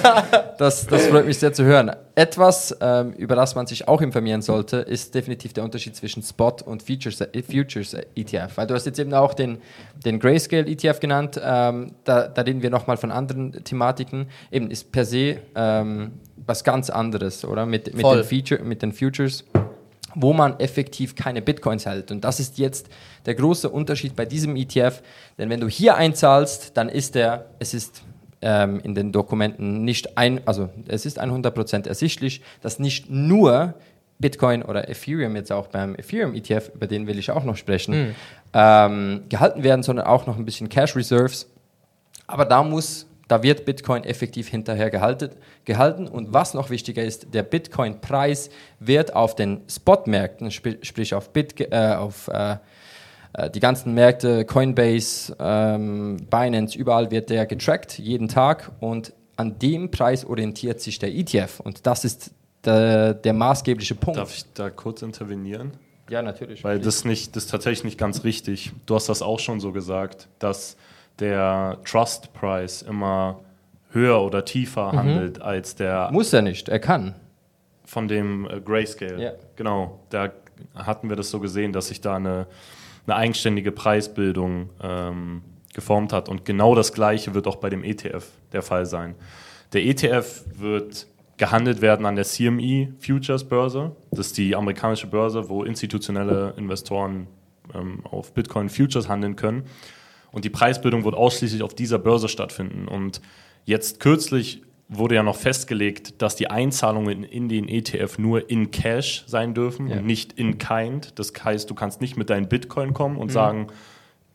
das, 0.57 0.85
das 0.85 1.07
freut 1.07 1.25
mich 1.25 1.39
sehr 1.39 1.53
zu 1.53 1.63
hören. 1.63 1.91
Etwas, 2.13 2.77
ähm, 2.79 3.13
über 3.13 3.35
das 3.35 3.55
man 3.55 3.65
sich 3.65 3.87
auch 3.87 4.01
informieren 4.01 4.43
sollte, 4.43 4.77
ist 4.77 5.15
definitiv 5.15 5.53
der 5.53 5.63
Unterschied 5.63 5.95
zwischen 5.95 6.21
Spot 6.21 6.55
und 6.65 6.83
Futures, 6.83 7.19
äh, 7.21 7.41
Futures 7.41 7.95
äh, 7.95 8.05
ETF. 8.15 8.57
Weil 8.57 8.67
du 8.67 8.75
hast 8.75 8.85
jetzt 8.85 8.99
eben 8.99 9.13
auch 9.13 9.33
den, 9.33 9.57
den 10.05 10.19
Grayscale 10.19 10.67
ETF 10.67 10.99
genannt, 10.99 11.41
ähm, 11.43 11.93
da, 12.03 12.27
da 12.27 12.41
reden 12.43 12.61
wir 12.61 12.69
nochmal 12.69 12.97
von 12.97 13.11
anderen 13.11 13.63
Thematiken. 13.63 14.27
Eben 14.51 14.69
ist 14.69 14.91
per 14.91 15.05
se 15.05 15.37
ähm, 15.55 16.11
was 16.45 16.63
ganz 16.63 16.89
anderes, 16.91 17.43
oder? 17.43 17.65
Mit, 17.65 17.93
mit, 17.93 18.01
Voll. 18.01 18.17
den, 18.17 18.25
Feature, 18.25 18.63
mit 18.63 18.81
den 18.83 18.93
Futures 18.93 19.45
wo 20.15 20.33
man 20.33 20.59
effektiv 20.59 21.15
keine 21.15 21.41
Bitcoins 21.41 21.85
hält. 21.85 22.11
Und 22.11 22.23
das 22.23 22.39
ist 22.39 22.57
jetzt 22.57 22.89
der 23.25 23.35
große 23.35 23.69
Unterschied 23.69 24.15
bei 24.15 24.25
diesem 24.25 24.55
ETF. 24.55 25.01
Denn 25.37 25.49
wenn 25.49 25.59
du 25.59 25.67
hier 25.67 25.95
einzahlst, 25.95 26.77
dann 26.77 26.89
ist 26.89 27.15
der, 27.15 27.45
es 27.59 27.73
ist 27.73 28.03
ähm, 28.41 28.79
in 28.83 28.93
den 28.93 29.11
Dokumenten 29.11 29.83
nicht 29.83 30.17
ein, 30.17 30.41
also 30.45 30.69
es 30.87 31.05
ist 31.05 31.21
100% 31.21 31.87
ersichtlich, 31.87 32.41
dass 32.61 32.79
nicht 32.79 33.09
nur 33.09 33.73
Bitcoin 34.19 34.63
oder 34.63 34.89
Ethereum, 34.89 35.35
jetzt 35.35 35.51
auch 35.51 35.67
beim 35.67 35.95
Ethereum 35.95 36.33
ETF, 36.33 36.71
über 36.75 36.87
den 36.87 37.07
will 37.07 37.17
ich 37.17 37.31
auch 37.31 37.43
noch 37.43 37.57
sprechen, 37.57 38.15
ähm, 38.53 39.23
gehalten 39.29 39.63
werden, 39.63 39.83
sondern 39.83 40.05
auch 40.05 40.27
noch 40.27 40.37
ein 40.37 40.45
bisschen 40.45 40.69
Cash 40.69 40.95
Reserves. 40.95 41.49
Aber 42.27 42.45
da 42.45 42.63
muss, 42.63 43.05
da 43.33 43.41
wird 43.41 43.65
Bitcoin 43.65 44.03
effektiv 44.03 44.47
hinterher 44.47 44.91
gehalten. 44.91 46.07
Und 46.07 46.33
was 46.33 46.53
noch 46.53 46.69
wichtiger 46.69 47.03
ist, 47.03 47.33
der 47.33 47.41
Bitcoin-Preis 47.41 48.51
wird 48.79 49.15
auf 49.15 49.33
den 49.33 49.61
Spot-Märkten, 49.67 50.51
sp 50.53 50.77
sprich 50.83 51.15
auf, 51.15 51.31
Bit 51.31 51.59
äh, 51.59 51.95
auf 51.97 52.27
äh, 52.27 52.57
äh, 53.33 53.49
die 53.49 53.59
ganzen 53.59 53.95
Märkte, 53.95 54.45
Coinbase, 54.45 55.35
ähm, 55.39 56.17
Binance, 56.29 56.77
überall 56.77 57.09
wird 57.09 57.31
der 57.31 57.47
getrackt, 57.47 57.97
jeden 57.97 58.27
Tag. 58.27 58.71
Und 58.79 59.13
an 59.35 59.57
dem 59.57 59.89
Preis 59.89 60.25
orientiert 60.25 60.79
sich 60.79 60.99
der 60.99 61.11
ETF. 61.11 61.59
Und 61.59 61.87
das 61.87 62.05
ist 62.05 62.29
der, 62.63 63.15
der 63.15 63.33
maßgebliche 63.33 63.95
Punkt. 63.95 64.19
Darf 64.19 64.35
ich 64.35 64.45
da 64.53 64.69
kurz 64.69 65.01
intervenieren? 65.01 65.71
ja, 66.07 66.21
natürlich. 66.21 66.63
Weil 66.63 66.79
das 66.79 67.03
nicht, 67.03 67.35
das 67.35 67.45
ist 67.45 67.49
tatsächlich 67.49 67.83
nicht 67.83 67.97
ganz 67.97 68.23
richtig. 68.23 68.73
Du 68.85 68.93
hast 68.93 69.09
das 69.09 69.23
auch 69.23 69.39
schon 69.39 69.59
so 69.59 69.71
gesagt, 69.71 70.27
dass 70.37 70.77
der 71.19 71.79
Trust 71.85 72.33
Price 72.33 72.81
immer 72.81 73.41
höher 73.91 74.21
oder 74.21 74.43
tiefer 74.43 74.91
handelt 74.91 75.41
als 75.41 75.75
der 75.75 76.09
Muss 76.11 76.33
er 76.33 76.41
nicht, 76.41 76.67
er 76.69 76.79
kann. 76.79 77.15
von 77.85 78.07
dem 78.07 78.47
äh, 78.49 78.59
Grayscale. 78.59 79.21
Ja. 79.21 79.31
Genau, 79.55 79.99
da 80.09 80.31
hatten 80.75 81.09
wir 81.09 81.15
das 81.15 81.29
so 81.29 81.39
gesehen, 81.39 81.73
dass 81.73 81.87
sich 81.87 82.01
da 82.01 82.15
eine, 82.15 82.47
eine 83.05 83.15
eigenständige 83.15 83.71
Preisbildung 83.71 84.69
ähm, 84.81 85.41
geformt 85.73 86.13
hat. 86.13 86.29
Und 86.29 86.45
genau 86.45 86.75
das 86.75 86.93
Gleiche 86.93 87.33
wird 87.33 87.47
auch 87.47 87.57
bei 87.57 87.69
dem 87.69 87.83
ETF 87.83 88.25
der 88.51 88.61
Fall 88.61 88.85
sein. 88.85 89.15
Der 89.73 89.83
ETF 89.85 90.43
wird 90.55 91.07
gehandelt 91.37 91.81
werden 91.81 92.05
an 92.05 92.15
der 92.15 92.25
CME 92.25 92.93
Futures 92.99 93.43
Börse. 93.43 93.95
Das 94.11 94.27
ist 94.27 94.37
die 94.37 94.55
amerikanische 94.55 95.07
Börse, 95.07 95.49
wo 95.49 95.63
institutionelle 95.63 96.53
Investoren 96.57 97.27
ähm, 97.73 98.05
auf 98.05 98.33
Bitcoin 98.33 98.69
Futures 98.69 99.09
handeln 99.09 99.35
können. 99.35 99.63
Und 100.33 100.43
die 100.43 100.49
Preisbildung 100.49 101.05
wird 101.05 101.15
ausschließlich 101.15 101.63
auf 101.63 101.73
dieser 101.73 101.99
Börse 101.99 102.27
stattfinden. 102.27 102.87
Und 102.89 103.21
jetzt 103.63 104.01
kürzlich 104.01 104.61
wurde 104.89 105.15
ja 105.15 105.23
noch 105.23 105.37
festgelegt, 105.37 106.21
dass 106.21 106.35
die 106.35 106.49
Einzahlungen 106.49 107.23
in 107.23 107.47
den 107.47 107.69
ETF 107.69 108.17
nur 108.17 108.49
in 108.49 108.69
Cash 108.71 109.23
sein 109.27 109.53
dürfen 109.53 109.87
Ja. 109.87 109.97
und 109.97 110.05
nicht 110.05 110.33
in 110.33 110.57
Kind. 110.57 111.17
Das 111.19 111.31
heißt, 111.41 111.69
du 111.69 111.73
kannst 111.75 112.01
nicht 112.01 112.17
mit 112.17 112.29
deinen 112.29 112.49
Bitcoin 112.49 112.93
kommen 112.93 113.17
und 113.17 113.31
sagen, 113.31 113.67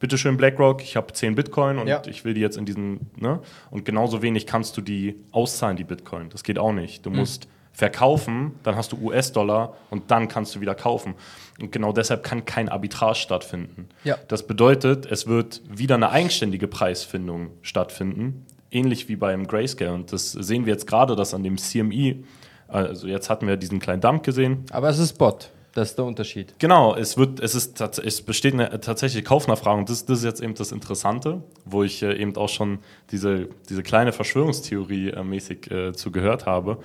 bitteschön 0.00 0.36
BlackRock, 0.36 0.82
ich 0.82 0.96
habe 0.96 1.12
10 1.12 1.34
Bitcoin 1.34 1.78
und 1.78 1.86
Ja. 1.88 2.00
ich 2.08 2.24
will 2.24 2.32
die 2.34 2.40
jetzt 2.40 2.56
in 2.56 2.64
diesen, 2.64 3.10
ne? 3.16 3.40
Und 3.70 3.84
genauso 3.84 4.22
wenig 4.22 4.46
kannst 4.46 4.76
du 4.76 4.80
die 4.80 5.16
auszahlen, 5.32 5.76
die 5.76 5.84
Bitcoin. 5.84 6.28
Das 6.30 6.42
geht 6.44 6.58
auch 6.58 6.72
nicht. 6.72 7.04
Du 7.04 7.10
musst 7.10 7.48
verkaufen, 7.72 8.56
dann 8.62 8.76
hast 8.76 8.92
du 8.92 8.98
US-Dollar 9.00 9.76
und 9.90 10.10
dann 10.10 10.28
kannst 10.28 10.54
du 10.54 10.60
wieder 10.60 10.74
kaufen. 10.74 11.14
Und 11.60 11.72
genau 11.72 11.92
deshalb 11.92 12.24
kann 12.24 12.44
kein 12.44 12.68
Arbitrage 12.68 13.16
stattfinden. 13.16 13.88
Ja. 14.04 14.16
Das 14.28 14.46
bedeutet, 14.46 15.06
es 15.06 15.26
wird 15.26 15.62
wieder 15.68 15.94
eine 15.94 16.10
eigenständige 16.10 16.68
Preisfindung 16.68 17.50
stattfinden, 17.62 18.46
ähnlich 18.70 19.08
wie 19.08 19.16
beim 19.16 19.46
Grayscale. 19.46 19.92
Und 19.92 20.12
das 20.12 20.32
sehen 20.32 20.66
wir 20.66 20.72
jetzt 20.72 20.86
gerade, 20.86 21.16
dass 21.16 21.34
an 21.34 21.42
dem 21.42 21.56
CME, 21.56 22.24
also 22.68 23.06
jetzt 23.06 23.30
hatten 23.30 23.46
wir 23.46 23.56
diesen 23.56 23.78
kleinen 23.78 24.00
Dump 24.00 24.22
gesehen, 24.22 24.64
Aber 24.70 24.88
es 24.88 24.98
ist 24.98 25.10
Spot. 25.10 25.38
Das 25.74 25.90
ist 25.90 25.98
der 25.98 26.06
Unterschied. 26.06 26.54
Genau, 26.58 26.96
es, 26.96 27.16
wird, 27.16 27.38
es, 27.38 27.54
ist, 27.54 27.80
es 27.80 28.22
besteht 28.22 28.54
eine 28.54 28.80
tatsächliche 28.80 29.22
Kaufnachfrage 29.22 29.78
und 29.78 29.88
das, 29.88 30.04
das 30.04 30.18
ist 30.18 30.24
jetzt 30.24 30.42
eben 30.42 30.54
das 30.54 30.72
Interessante, 30.72 31.42
wo 31.64 31.84
ich 31.84 32.02
äh, 32.02 32.20
eben 32.20 32.34
auch 32.36 32.48
schon 32.48 32.80
diese, 33.12 33.48
diese 33.68 33.84
kleine 33.84 34.12
Verschwörungstheorie 34.12 35.10
äh, 35.10 35.22
mäßig 35.22 35.70
äh, 35.70 35.92
zu 35.92 36.10
gehört 36.10 36.46
habe. 36.46 36.78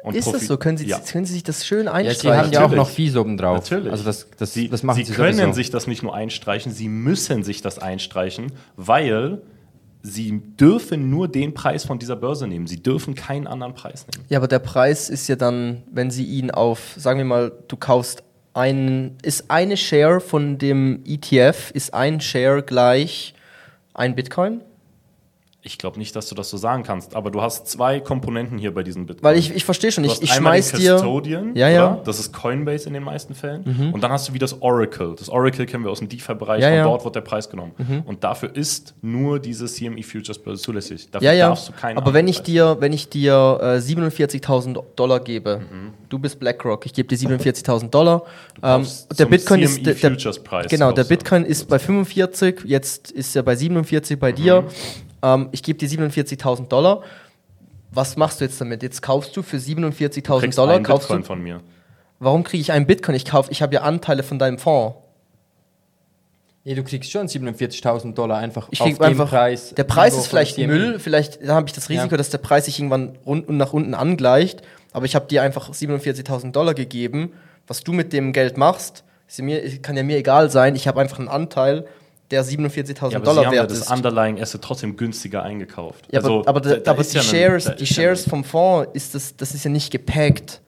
Und. 0.03 0.15
Ist 0.15 0.27
das 0.27 0.35
Profi- 0.41 0.45
so? 0.45 0.57
Können 0.57 0.77
Sie, 0.77 0.85
Ja. 0.85 0.99
können 0.99 1.25
Sie 1.25 1.33
sich 1.33 1.43
das 1.43 1.65
schön 1.65 1.85
Ja, 1.85 1.93
einstreichen? 1.93 2.21
sie 2.21 2.27
haben 2.29 2.51
ja 2.51 2.59
auch 2.59 2.63
Natürlich. 2.69 2.75
noch 2.77 2.89
Fees 2.89 3.15
obendrauf. 3.15 3.57
Natürlich. 3.69 3.91
Also 3.91 4.03
das, 4.03 4.27
das, 4.37 4.53
Sie, 4.53 4.69
das 4.69 4.83
machen 4.83 4.97
sie 4.97 5.05
sie, 5.05 5.13
können 5.13 5.33
sowieso. 5.37 5.53
sich 5.53 5.69
das 5.71 5.87
nicht 5.87 6.03
nur 6.03 6.13
einstreichen, 6.15 6.71
sie 6.71 6.87
müssen 6.89 7.43
sich 7.43 7.61
das 7.61 7.79
einstreichen, 7.79 8.51
weil 8.75 9.41
sie 10.03 10.39
dürfen 10.59 11.09
nur 11.09 11.27
den 11.27 11.55
Preis 11.55 11.83
von 11.85 11.97
dieser 11.97 12.15
Börse 12.15 12.47
nehmen. 12.47 12.67
Sie 12.67 12.83
dürfen 12.83 13.15
keinen 13.15 13.47
anderen 13.47 13.73
Preis 13.73 14.05
nehmen. 14.13 14.23
Ja, 14.29 14.37
aber 14.37 14.47
der 14.47 14.59
Preis 14.59 15.09
ist 15.09 15.27
ja 15.27 15.35
dann, 15.35 15.81
wenn 15.91 16.11
Sie 16.11 16.23
ihn 16.25 16.51
auf, 16.51 16.93
sagen 16.95 17.17
wir 17.17 17.25
mal, 17.25 17.51
du 17.67 17.75
kaufst 17.75 18.21
einen, 18.53 19.17
ist 19.23 19.49
eine 19.49 19.75
Share 19.75 20.19
von 20.21 20.59
dem 20.59 21.01
ETF, 21.05 21.71
ist 21.73 21.93
ein 21.95 22.21
Share 22.21 22.61
gleich 22.61 23.33
ein 23.95 24.13
Bitcoin? 24.15 24.61
Ich 25.67 25.79
glaube 25.79 25.97
nicht, 25.97 26.15
dass 26.15 26.29
du 26.29 26.35
das 26.35 26.51
so 26.51 26.57
sagen 26.57 26.83
kannst, 26.83 27.15
aber 27.15 27.31
du 27.31 27.41
hast 27.41 27.67
zwei 27.67 27.99
Komponenten 27.99 28.59
hier 28.59 28.71
bei 28.71 28.83
diesen 28.83 29.07
Bitcoin. 29.07 29.23
Weil 29.23 29.37
ich, 29.39 29.53
ich 29.55 29.65
verstehe 29.65 29.91
schon, 29.91 30.03
ich, 30.03 30.21
ich 30.21 30.31
einmal 30.31 30.53
schmeiß 30.53 30.71
den 30.73 30.79
dir. 30.79 30.93
Custodian, 30.97 31.55
Ja, 31.55 31.69
ja. 31.69 31.93
Oder? 31.93 32.01
das 32.05 32.19
ist 32.19 32.31
Coinbase 32.33 32.87
in 32.87 32.93
den 32.93 33.01
meisten 33.03 33.33
Fällen. 33.33 33.91
Und 33.91 34.01
dann 34.03 34.11
hast 34.11 34.29
du 34.29 34.33
wie 34.33 34.37
das 34.39 34.61
Oracle. 34.61 35.15
Das 35.17 35.27
Oracle 35.27 35.65
kennen 35.65 35.83
wir 35.83 35.89
aus 35.89 35.99
dem 35.99 36.07
DeFi-Bereich, 36.07 36.61
Ja, 36.61 36.67
von 36.67 36.77
ja. 36.77 36.83
dort 36.83 37.03
wird 37.03 37.15
der 37.15 37.21
Preis 37.21 37.49
genommen. 37.49 37.71
Und 38.05 38.23
dafür 38.23 38.55
ist 38.55 38.93
nur 39.01 39.39
diese 39.39 39.65
CME 39.65 40.03
Futures 40.03 40.37
Börse 40.37 40.61
zulässig. 40.61 41.09
Dafür 41.09 41.25
Ja, 41.29 41.33
ja. 41.33 41.47
darfst 41.49 41.69
du 41.69 41.73
keinen 41.73 41.97
Aber 41.97 42.13
wenn 42.13 42.27
ich 42.27 42.41
dir, 42.43 42.77
wenn 42.79 42.93
ich 42.93 43.09
dir 43.09 43.59
äh, 43.59 43.65
47.000 43.79 44.81
Dollar 44.95 45.19
gebe, 45.19 45.61
du 46.09 46.19
bist 46.19 46.39
BlackRock, 46.39 46.85
ich 46.85 46.93
gebe 46.93 47.07
dir 47.07 47.17
47.000 47.17 47.89
Dollar. 47.89 48.21
Ähm, 48.61 48.85
der 49.17 49.25
Bitcoin 49.25 49.61
CME 49.61 49.65
ist 49.65 49.85
der, 49.85 49.93
der, 49.95 50.11
Futures 50.11 50.39
Preis 50.43 50.67
genau, 50.69 50.91
der. 50.91 51.05
Bitcoin 51.05 51.43
ist 51.43 51.67
bei 51.67 51.79
45, 51.79 52.61
jetzt 52.65 53.09
ist 53.11 53.35
er 53.35 53.41
bei 53.41 53.55
47 53.55 54.19
bei 54.19 54.31
dir. 54.31 54.63
Ähm, 55.25 55.49
ich 55.51 55.63
gebe 55.63 55.79
dir 55.79 55.89
47.000 55.89 56.67
Dollar. 56.67 57.01
Was 57.91 58.17
machst 58.17 58.39
du 58.41 58.45
jetzt 58.45 58.59
damit? 58.61 58.83
Jetzt 58.83 59.01
kaufst 59.01 59.35
du 59.35 59.41
für 59.41 59.57
Du 59.57 59.63
47.000 59.63 60.39
kriegst 60.39 60.57
Dollar, 60.57 60.75
einen 60.75 60.83
kaufst 60.85 61.07
Bitcoin 61.07 61.21
du, 61.21 61.27
von 61.27 61.41
mir. 61.41 61.61
warum 62.19 62.43
kriege 62.43 62.61
ich 62.61 62.71
einen 62.71 62.85
Bitcoin? 62.85 63.15
Ich 63.15 63.25
kauf, 63.25 63.47
ich 63.49 63.61
habe 63.61 63.73
ja 63.73 63.81
Anteile 63.81 64.21
von 64.23 64.37
deinem 64.37 64.57
Fonds. 64.59 64.97
Nee, 66.65 66.73
du 66.75 66.83
kriegst 66.83 67.11
schon 67.11 67.27
47.000 67.27 68.13
Dollar 68.15 68.37
einfach 68.39 68.67
Ich 68.71 68.81
auf 68.81 68.99
einfach, 68.99 69.29
Preis. 69.29 69.73
der 69.75 69.83
Preis 69.83 70.17
ist 70.17 70.27
vielleicht. 70.27 70.57
Müll, 70.57 70.99
vielleicht 70.99 71.47
da 71.47 71.53
habe 71.55 71.67
ich 71.67 71.73
das 71.73 71.89
Risiko, 71.89 72.11
Ja. 72.11 72.17
dass 72.17 72.31
der 72.31 72.39
Preis 72.39 72.65
sich 72.65 72.79
irgendwann 72.79 73.17
rund 73.25 73.47
und 73.47 73.57
nach 73.57 73.71
unten 73.71 73.93
angleicht, 73.93 74.61
aber 74.91 75.05
ich 75.05 75.13
habe 75.15 75.27
dir 75.27 75.43
einfach 75.43 75.69
47.000 75.71 76.51
Dollar 76.51 76.73
gegeben. 76.73 77.33
Was 77.67 77.81
du 77.81 77.93
mit 77.93 78.13
dem 78.13 78.33
Geld 78.33 78.57
machst, 78.57 79.03
ist 79.27 79.41
mir, 79.41 79.61
kann 79.79 79.95
ja 79.95 80.03
mir 80.03 80.17
egal 80.17 80.49
sein. 80.49 80.75
Ich 80.75 80.87
habe 80.87 80.99
einfach 81.01 81.19
einen 81.19 81.27
Anteil, 81.27 81.85
der 82.31 82.43
47.000 82.43 83.11
Ja, 83.11 83.17
aber 83.17 83.25
Dollar 83.25 83.41
sie 83.41 83.45
haben 83.47 83.53
ja 83.53 83.61
wert 83.61 83.71
das 83.71 83.79
ist. 83.79 83.91
Underlying 83.91 84.41
Asset 84.41 84.61
trotzdem 84.61 84.97
günstiger 84.97 85.43
eingekauft. 85.43 86.05
Ja, 86.11 86.19
Also, 86.19 86.39
aber, 86.39 86.49
aber, 86.49 86.61
da- 86.61 86.69
da, 86.71 86.75
da 86.77 86.91
aber 86.91 87.01
ist 87.01 87.13
die 87.13 87.17
ja 87.17 87.21
ein- 87.23 87.27
Shares, 87.27 87.63
da 87.65 87.71
die 87.73 87.83
ist 87.83 87.89
ja 87.95 88.03
Shares 88.03 88.25
ein- 88.25 88.29
vom 88.29 88.43
Fonds, 88.43 88.89
ist 88.93 89.13
das, 89.15 89.35
das 89.37 89.53
ist 89.53 89.63
ja 89.63 89.69
nicht 89.71 89.91
gepackt 89.91 90.61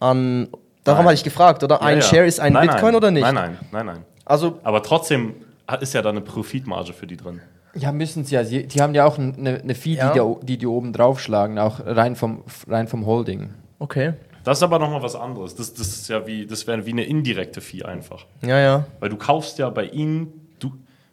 an. 0.00 0.48
Darum 0.84 0.98
Nein. 1.00 1.06
hatte 1.06 1.14
ich 1.14 1.24
gefragt, 1.24 1.64
oder? 1.64 1.82
Ein 1.82 1.98
Ja, 1.98 2.04
ja. 2.04 2.08
Share 2.08 2.26
ist 2.26 2.38
ein 2.40 2.52
Nein, 2.52 2.68
Bitcoin 2.68 2.84
nein. 2.86 2.94
oder 2.94 3.10
nicht? 3.10 3.22
Nein, 3.22 3.34
nein, 3.34 3.58
nein, 3.72 3.86
nein. 3.86 4.04
Also, 4.24 4.58
Aber 4.62 4.82
trotzdem 4.82 5.34
ist 5.80 5.94
ja 5.94 6.02
da 6.02 6.10
eine 6.10 6.20
Profitmarge 6.20 6.92
für 6.92 7.06
die 7.06 7.16
drin. 7.16 7.40
Ja, 7.74 7.92
müssen 7.92 8.24
sie 8.24 8.34
ja. 8.36 8.42
Die, 8.44 8.66
die 8.66 8.80
haben 8.80 8.94
ja 8.94 9.04
auch 9.04 9.18
eine, 9.18 9.60
eine 9.62 9.74
Fee, 9.74 9.94
Ja. 9.96 10.12
die, 10.12 10.20
die, 10.40 10.46
die 10.46 10.58
die 10.58 10.66
oben 10.66 10.92
draufschlagen, 10.92 11.58
auch 11.58 11.80
rein 11.84 12.16
vom, 12.16 12.42
rein 12.68 12.88
vom 12.88 13.04
Holding. 13.06 13.50
okay. 13.78 14.14
Das 14.44 14.58
ist 14.58 14.62
aber 14.62 14.78
nochmal 14.78 15.02
was 15.02 15.16
anderes. 15.16 15.56
Das, 15.56 15.74
das 15.74 15.88
ist 15.88 16.08
ja 16.08 16.24
wie, 16.24 16.46
das 16.46 16.68
wäre 16.68 16.86
wie 16.86 16.92
eine 16.92 17.02
indirekte 17.02 17.60
Fee 17.60 17.82
einfach. 17.82 18.26
Ja, 18.42 18.60
ja. 18.60 18.86
Weil 19.00 19.08
du 19.08 19.16
kaufst 19.16 19.58
ja 19.58 19.68
bei 19.70 19.86
ihnen, 19.86 20.45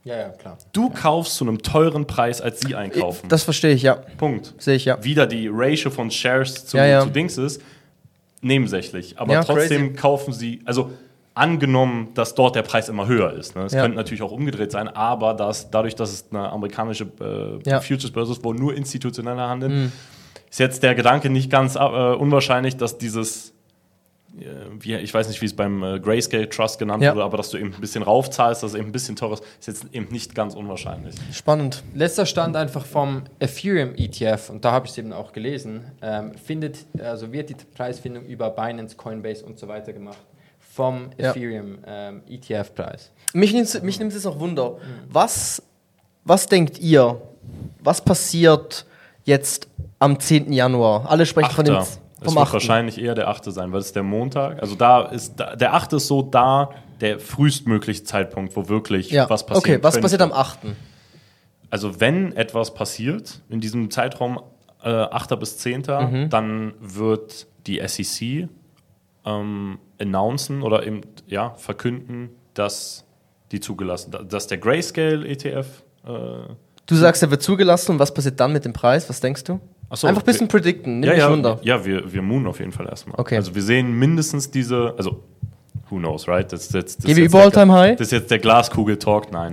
Ja, 0.05 0.17
ja, 0.17 0.29
klar. 0.29 0.57
du 0.73 0.89
kaufst 0.89 1.35
zu 1.35 1.45
einem 1.45 1.61
teuren 1.61 2.05
Preis, 2.07 2.41
als 2.41 2.59
sie 2.61 2.75
einkaufen. 2.75 3.29
Das 3.29 3.43
verstehe 3.43 3.73
ich, 3.73 3.83
ja. 3.83 3.95
Punkt. 4.17 4.53
Sehe 4.57 4.75
ich, 4.75 4.85
ja. 4.85 5.01
Wieder 5.03 5.25
die 5.27 5.47
Ratio 5.51 5.91
von 5.91 6.11
Shares 6.11 6.65
zu, 6.65 6.75
Ja, 6.77 6.85
ja. 6.85 7.01
zu 7.01 7.09
Dings 7.09 7.37
ist 7.37 7.61
nebensächlich. 8.41 9.17
Aber 9.17 9.33
Ja, 9.33 9.43
trotzdem 9.43 9.87
crazy. 9.89 9.95
kaufen 10.01 10.33
sie, 10.33 10.61
also 10.65 10.91
angenommen, 11.35 12.09
dass 12.13 12.35
dort 12.35 12.55
der 12.55 12.61
Preis 12.61 12.89
immer 12.89 13.07
höher 13.07 13.33
ist. 13.33 13.55
Ne? 13.55 13.63
Es 13.63 13.73
Ja. 13.73 13.81
könnte 13.81 13.95
natürlich 13.97 14.21
auch 14.21 14.31
umgedreht 14.31 14.71
sein, 14.71 14.87
aber 14.87 15.33
das, 15.33 15.71
dadurch, 15.71 15.95
dass 15.95 16.11
es 16.11 16.25
eine 16.31 16.49
amerikanische 16.51 17.05
äh, 17.21 17.67
Ja. 17.69 17.79
Mhm. 17.79 17.83
Futures-Börse 17.83 18.33
ist, 18.33 18.43
wo 18.43 18.53
nur 18.53 18.75
institutionelle 18.75 19.41
handeln, 19.41 19.91
ist 20.51 20.59
jetzt 20.59 20.83
der 20.83 20.93
Gedanke 20.93 21.29
nicht 21.31 21.49
ganz 21.49 21.75
äh, 21.75 21.79
unwahrscheinlich, 21.79 22.77
dass 22.77 22.97
dieses 22.99 23.49
äh, 23.49 23.52
wie, 24.79 24.95
ich 24.95 25.13
weiß 25.13 25.27
nicht, 25.27 25.39
wie 25.41 25.45
es 25.45 25.55
beim 25.55 25.83
äh, 25.83 25.99
Grayscale 25.99 26.49
Trust 26.49 26.79
genannt 26.79 27.03
Ja. 27.03 27.13
wurde, 27.13 27.23
aber 27.23 27.37
dass 27.37 27.49
du 27.51 27.57
eben 27.57 27.73
ein 27.73 27.79
bisschen 27.81 28.01
raufzahlst, 28.03 28.63
dass 28.63 28.71
es 28.71 28.75
eben 28.77 28.87
ein 28.87 28.91
bisschen 28.91 29.15
teurer 29.15 29.33
ist, 29.33 29.43
ist 29.59 29.67
jetzt 29.67 29.85
eben 29.93 30.07
nicht 30.11 30.33
ganz 30.33 30.55
unwahrscheinlich. 30.55 31.15
Spannend. 31.31 31.83
Letzter 31.93 32.25
Stand 32.25 32.55
einfach 32.55 32.83
vom 32.85 33.23
Ethereum 33.39 33.93
ETF, 33.95 34.49
und 34.49 34.65
da 34.65 34.71
habe 34.71 34.85
ich 34.87 34.91
es 34.93 34.97
eben 34.97 35.13
auch 35.13 35.33
gelesen, 35.33 35.83
ähm, 36.01 36.33
findet, 36.35 36.79
also 36.99 37.31
wird 37.31 37.49
die 37.51 37.55
Preisfindung 37.75 38.25
über 38.25 38.49
Binance, 38.49 38.95
Coinbase 38.97 39.45
und 39.45 39.59
so 39.59 39.67
weiter 39.67 39.93
gemacht. 39.93 40.17
Vom 40.59 41.11
Ja. 41.17 41.29
Ethereum 41.29 41.77
ähm, 41.85 42.21
ETF-Preis. 42.27 43.11
Mich 43.33 43.53
nimmt 43.53 43.83
mich 43.83 43.99
nimmt 43.99 44.13
es 44.13 44.25
auch 44.25 44.39
Wunder. 44.39 44.77
Was, 45.11 45.61
was 46.23 46.47
denkt 46.47 46.79
ihr, 46.79 47.21
was 47.83 48.01
passiert 48.03 48.87
jetzt 49.25 49.67
am 49.99 50.19
10. 50.19 50.51
Januar? 50.51 51.07
Alle 51.07 51.27
sprechen 51.27 51.51
von 51.51 51.65
dem 51.65 51.75
Achter. 51.75 51.99
Es 52.25 52.33
vom 52.33 52.35
wird 52.35 52.47
8. 52.47 52.53
wahrscheinlich 52.53 52.99
eher 53.01 53.15
der 53.15 53.27
8. 53.29 53.45
sein, 53.51 53.71
weil 53.71 53.79
es 53.79 53.87
ist 53.87 53.95
der 53.95 54.03
Montag. 54.03 54.61
Also 54.61 54.75
da 54.75 55.03
ist 55.03 55.35
da, 55.39 55.55
der 55.55 55.73
8. 55.73 55.93
ist 55.93 56.07
so 56.07 56.21
da 56.21 56.69
der 57.01 57.19
frühestmögliche 57.19 58.03
Zeitpunkt, 58.03 58.55
wo 58.55 58.69
wirklich 58.69 59.09
Ja. 59.11 59.29
was 59.29 59.45
passiert. 59.45 59.65
okay, 59.77 59.83
was 59.83 59.99
passiert 59.99 60.21
am 60.21 60.31
8.? 60.31 60.59
Also 61.69 61.99
wenn 61.99 62.33
etwas 62.35 62.73
passiert 62.73 63.41
in 63.49 63.59
diesem 63.59 63.89
Zeitraum 63.91 64.39
äh, 64.83 64.89
8. 64.89 65.39
bis 65.39 65.57
10., 65.57 65.81
Mhm. 65.87 66.29
dann 66.29 66.73
wird 66.79 67.47
die 67.67 67.81
SEC 67.87 68.47
ähm, 69.25 69.79
announcen 69.99 70.61
oder 70.61 70.85
eben 70.85 71.01
ja, 71.27 71.53
verkünden, 71.57 72.29
dass 72.53 73.05
die 73.51 73.59
zugelassen, 73.59 74.11
dass 74.29 74.47
der 74.47 74.57
Grayscale 74.57 75.27
ETF 75.27 75.83
äh, 76.05 76.09
Du 76.85 76.95
sagst, 76.95 77.23
er 77.23 77.31
wird 77.31 77.41
zugelassen 77.41 77.93
und 77.93 77.99
was 77.99 78.13
passiert 78.13 78.37
dann 78.41 78.51
mit 78.51 78.65
dem 78.65 78.73
Preis? 78.73 79.07
Was 79.09 79.21
denkst 79.21 79.45
du? 79.45 79.61
So, 79.95 80.07
Einfach 80.07 80.21
ein 80.21 80.25
bisschen 80.25 80.41
wir- 80.47 80.51
predikten, 80.51 80.99
nimm 80.99 81.07
ja, 81.09 81.13
mich 81.15 81.19
ja, 81.23 81.31
Wunder. 81.31 81.59
Ja, 81.63 81.85
wir, 81.85 82.11
wir 82.11 82.21
moonen 82.21 82.47
auf 82.47 82.59
jeden 82.59 82.71
Fall 82.71 82.87
erstmal. 82.87 83.19
Okay. 83.19 83.35
Also 83.37 83.53
wir 83.53 83.61
sehen 83.61 83.91
mindestens 83.93 84.49
diese, 84.49 84.93
also 84.97 85.23
who 85.89 85.97
knows, 85.97 86.27
right? 86.27 86.51
Das 86.51 86.61
ist 86.67 86.73
jetzt, 86.73 86.99
das 86.99 87.05
Gehen 87.05 87.15
wir 87.17 87.23
jetzt 87.23 87.31
über 87.31 87.39
der- 87.39 87.45
All-Time 87.45 87.73
High? 87.73 87.97
Das 87.97 88.07
ist 88.07 88.11
jetzt 88.11 88.31
der 88.31 88.39
Glaskugel-Talk, 88.39 89.31
nein. 89.31 89.51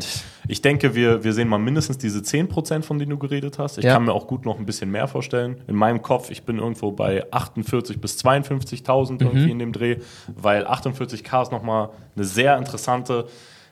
Ich 0.48 0.62
denke, 0.62 0.94
wir, 0.96 1.22
wir 1.22 1.32
sehen 1.32 1.46
mal 1.48 1.58
mindestens 1.58 1.98
diese 1.98 2.20
10%, 2.20 2.82
von 2.82 2.98
denen 2.98 3.10
du 3.10 3.18
geredet 3.18 3.58
hast. 3.58 3.78
Ich 3.78 3.84
Ja. 3.84 3.92
kann 3.94 4.04
mir 4.04 4.12
auch 4.12 4.26
gut 4.26 4.44
noch 4.46 4.58
ein 4.58 4.66
bisschen 4.66 4.90
mehr 4.90 5.06
vorstellen. 5.06 5.58
In 5.68 5.76
meinem 5.76 6.02
Kopf, 6.02 6.30
ich 6.30 6.42
bin 6.44 6.58
irgendwo 6.58 6.90
bei 6.90 7.24
48.000 7.32 7.98
bis 8.00 8.16
52.000 8.18 9.20
Mhm. 9.22 9.28
irgendwie 9.28 9.50
in 9.50 9.58
dem 9.60 9.72
Dreh, 9.72 9.96
weil 10.34 10.66
48k 10.66 11.42
ist 11.42 11.52
nochmal 11.52 11.90
eine 12.16 12.24
sehr 12.24 12.56
interessante, 12.58 13.26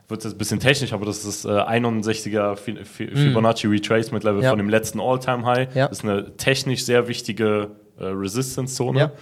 wird 0.09 0.25
jetzt 0.25 0.35
ein 0.35 0.39
bisschen 0.39 0.59
technisch, 0.61 0.93
aber 0.93 1.05
das 1.07 1.25
ist 1.25 1.45
äh, 1.45 1.49
61er 1.49 2.57
Fi- 2.57 2.85
Fi- 2.85 3.09
Fibonacci 3.15 3.67
Retracement 3.67 4.25
Level. 4.25 4.43
Ja. 4.43 4.51
von 4.51 4.59
dem 4.59 4.69
letzten 4.71 5.01
All-Time-High. 5.01 5.75
Ja. 5.75 5.89
Das 5.89 5.99
ist 5.99 6.05
eine 6.05 6.37
technisch 6.37 6.85
sehr 6.85 7.09
wichtige 7.09 7.71
äh, 7.99 8.05
Resistance-Zone. 8.05 8.99
Ja. 8.99 9.13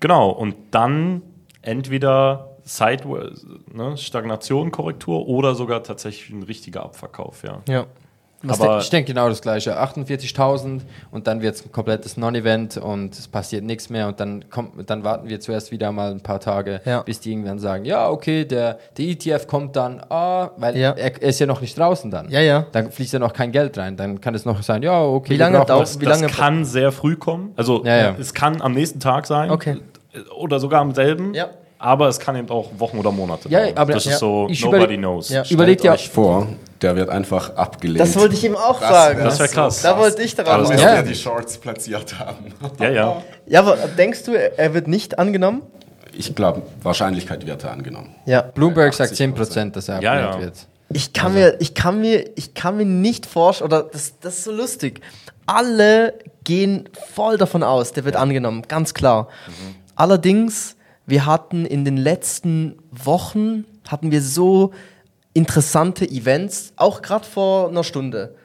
Genau, 0.00 0.30
und 0.30 0.56
dann 0.72 1.22
entweder 1.62 2.56
Sideways, 2.64 3.46
ne, 3.72 3.96
Stagnation, 3.96 4.70
Korrektur 4.70 5.26
oder 5.28 5.54
sogar 5.54 5.82
tatsächlich 5.82 6.30
ein 6.30 6.42
richtiger 6.42 6.82
Abverkauf, 6.82 7.42
ja. 7.44 7.62
Ja. 7.68 7.86
Was 8.46 8.60
Aber- 8.60 8.78
ich 8.78 8.90
denke 8.90 9.12
genau 9.12 9.28
das 9.28 9.40
gleiche. 9.42 9.78
48.000 9.78 10.82
und 11.10 11.26
dann 11.26 11.40
wird 11.42 11.54
es 11.56 11.64
ein 11.64 11.72
komplettes 11.72 12.16
Non-Event 12.16 12.76
und 12.76 13.14
es 13.14 13.26
passiert 13.28 13.64
nichts 13.64 13.90
mehr 13.90 14.06
und 14.08 14.20
dann 14.20 14.48
kommt, 14.50 14.88
dann 14.90 15.02
warten 15.04 15.28
wir 15.28 15.40
zuerst 15.40 15.70
wieder 15.70 15.92
mal 15.92 16.10
ein 16.10 16.20
paar 16.20 16.40
Tage, 16.40 16.80
Ja. 16.84 17.02
bis 17.02 17.20
die 17.20 17.32
irgendwann 17.32 17.58
sagen, 17.58 17.84
ja, 17.84 18.08
okay, 18.08 18.44
der, 18.44 18.78
der 18.96 19.04
ETF 19.06 19.46
kommt 19.46 19.76
dann, 19.76 20.00
ah, 20.10 20.50
weil 20.56 20.76
Ja. 20.76 20.90
er, 20.90 21.22
er 21.22 21.28
ist 21.28 21.40
ja 21.40 21.46
noch 21.46 21.60
nicht 21.60 21.78
draußen 21.78 22.10
dann. 22.10 22.28
Ja, 22.30 22.40
ja. 22.40 22.66
Dann 22.72 22.90
fließt 22.90 23.12
ja 23.14 23.18
noch 23.18 23.32
kein 23.32 23.52
Geld 23.52 23.76
rein. 23.78 23.96
Dann 23.96 24.20
kann 24.20 24.34
es 24.34 24.44
noch 24.44 24.62
sein, 24.62 24.82
ja, 24.82 25.00
okay. 25.02 25.34
Wie 25.34 25.36
lange 25.38 25.58
dauert-. 25.64 25.82
Das, 25.82 26.00
Wie 26.00 26.04
das 26.04 26.20
lange- 26.20 26.32
kann 26.32 26.64
sehr 26.64 26.92
früh 26.92 27.16
kommen. 27.16 27.52
Also 27.56 27.84
Ja, 27.84 27.96
ja. 27.96 28.14
es 28.18 28.34
kann 28.34 28.60
am 28.60 28.72
nächsten 28.74 29.00
Tag 29.00 29.26
sein. 29.26 29.50
Okay. 29.50 29.78
Oder 30.38 30.60
sogar 30.60 30.80
am 30.80 30.94
selben. 30.94 31.34
Ja. 31.34 31.48
Aber 31.84 32.08
es 32.08 32.18
kann 32.18 32.34
eben 32.34 32.48
auch 32.48 32.70
Wochen 32.78 32.96
oder 32.98 33.12
Monate 33.12 33.48
Ja, 33.50 33.60
dauern. 33.60 33.72
aber- 33.76 33.92
das 33.92 34.06
ja. 34.06 34.12
ist 34.12 34.18
so, 34.20 34.46
Ich 34.48 34.64
nobody 34.64 34.94
überleg- 34.94 34.98
knows. 34.98 35.28
Ja. 35.28 35.42
Überlegt 35.50 35.84
ja, 35.84 35.92
euch 35.92 36.08
vor, 36.08 36.46
der 36.80 36.96
wird 36.96 37.10
einfach 37.10 37.54
abgelehnt. 37.56 38.00
Das 38.00 38.16
wollte 38.16 38.34
ich 38.34 38.42
ihm 38.44 38.56
auch 38.56 38.80
Das 38.80 38.88
sagen. 38.88 39.18
Das 39.22 39.38
wär 39.38 39.48
so 39.48 39.54
krass. 39.54 39.82
Da 39.82 39.98
wollte 39.98 40.22
ich 40.22 40.34
darauf 40.34 40.52
Also, 40.54 40.72
hinaus. 40.72 40.82
dass 40.82 40.90
Ja. 40.92 41.04
wir 41.04 41.12
die 41.12 41.18
Shorts 41.18 41.58
platziert 41.58 42.18
haben. 42.18 42.54
Ja, 42.80 42.88
ja. 42.90 43.22
Ja, 43.46 43.60
aber 43.60 43.76
denkst 43.98 44.22
du, 44.24 44.32
er 44.32 44.72
wird 44.72 44.88
nicht 44.88 45.18
angenommen? 45.18 45.60
Ich 46.16 46.34
glaube, 46.34 46.62
Wahrscheinlichkeit 46.82 47.46
wird 47.46 47.62
er 47.64 47.72
angenommen. 47.72 48.14
Ja. 48.24 48.40
Bloomberg 48.40 48.94
sagt 48.94 49.12
80%, 49.12 49.16
10%, 49.36 49.76
dass 49.76 49.88
er 49.88 50.00
Ja, 50.00 50.12
abgelehnt 50.12 50.34
ja. 50.36 50.40
wird. 50.40 50.54
Ich 50.90 51.12
kann 51.12 51.34
mir, 51.34 51.56
ich 51.60 51.74
kann 51.74 52.00
mir, 52.00 52.30
ich 52.36 52.54
kann 52.54 52.76
mir 52.78 52.86
nicht 52.86 53.26
vorstellen, 53.26 53.70
oder 53.72 53.82
das, 53.82 54.14
das 54.20 54.38
ist 54.38 54.44
so 54.44 54.52
lustig. 54.52 55.00
Alle 55.44 56.14
gehen 56.44 56.88
voll 57.14 57.36
davon 57.36 57.62
aus, 57.62 57.92
der 57.92 58.04
wird 58.06 58.16
angenommen, 58.16 58.62
ganz 58.68 58.94
klar. 58.94 59.28
Allerdings, 59.96 60.76
wir 61.06 61.26
hatten 61.26 61.66
in 61.66 61.84
den 61.84 61.96
letzten 61.96 62.76
Wochen 62.90 63.64
hatten 63.88 64.10
wir 64.10 64.22
so 64.22 64.72
interessante 65.34 66.08
Events, 66.08 66.72
auch 66.76 67.02
gerade 67.02 67.26
vor 67.26 67.68
einer 67.68 67.84
Stunde. 67.84 68.36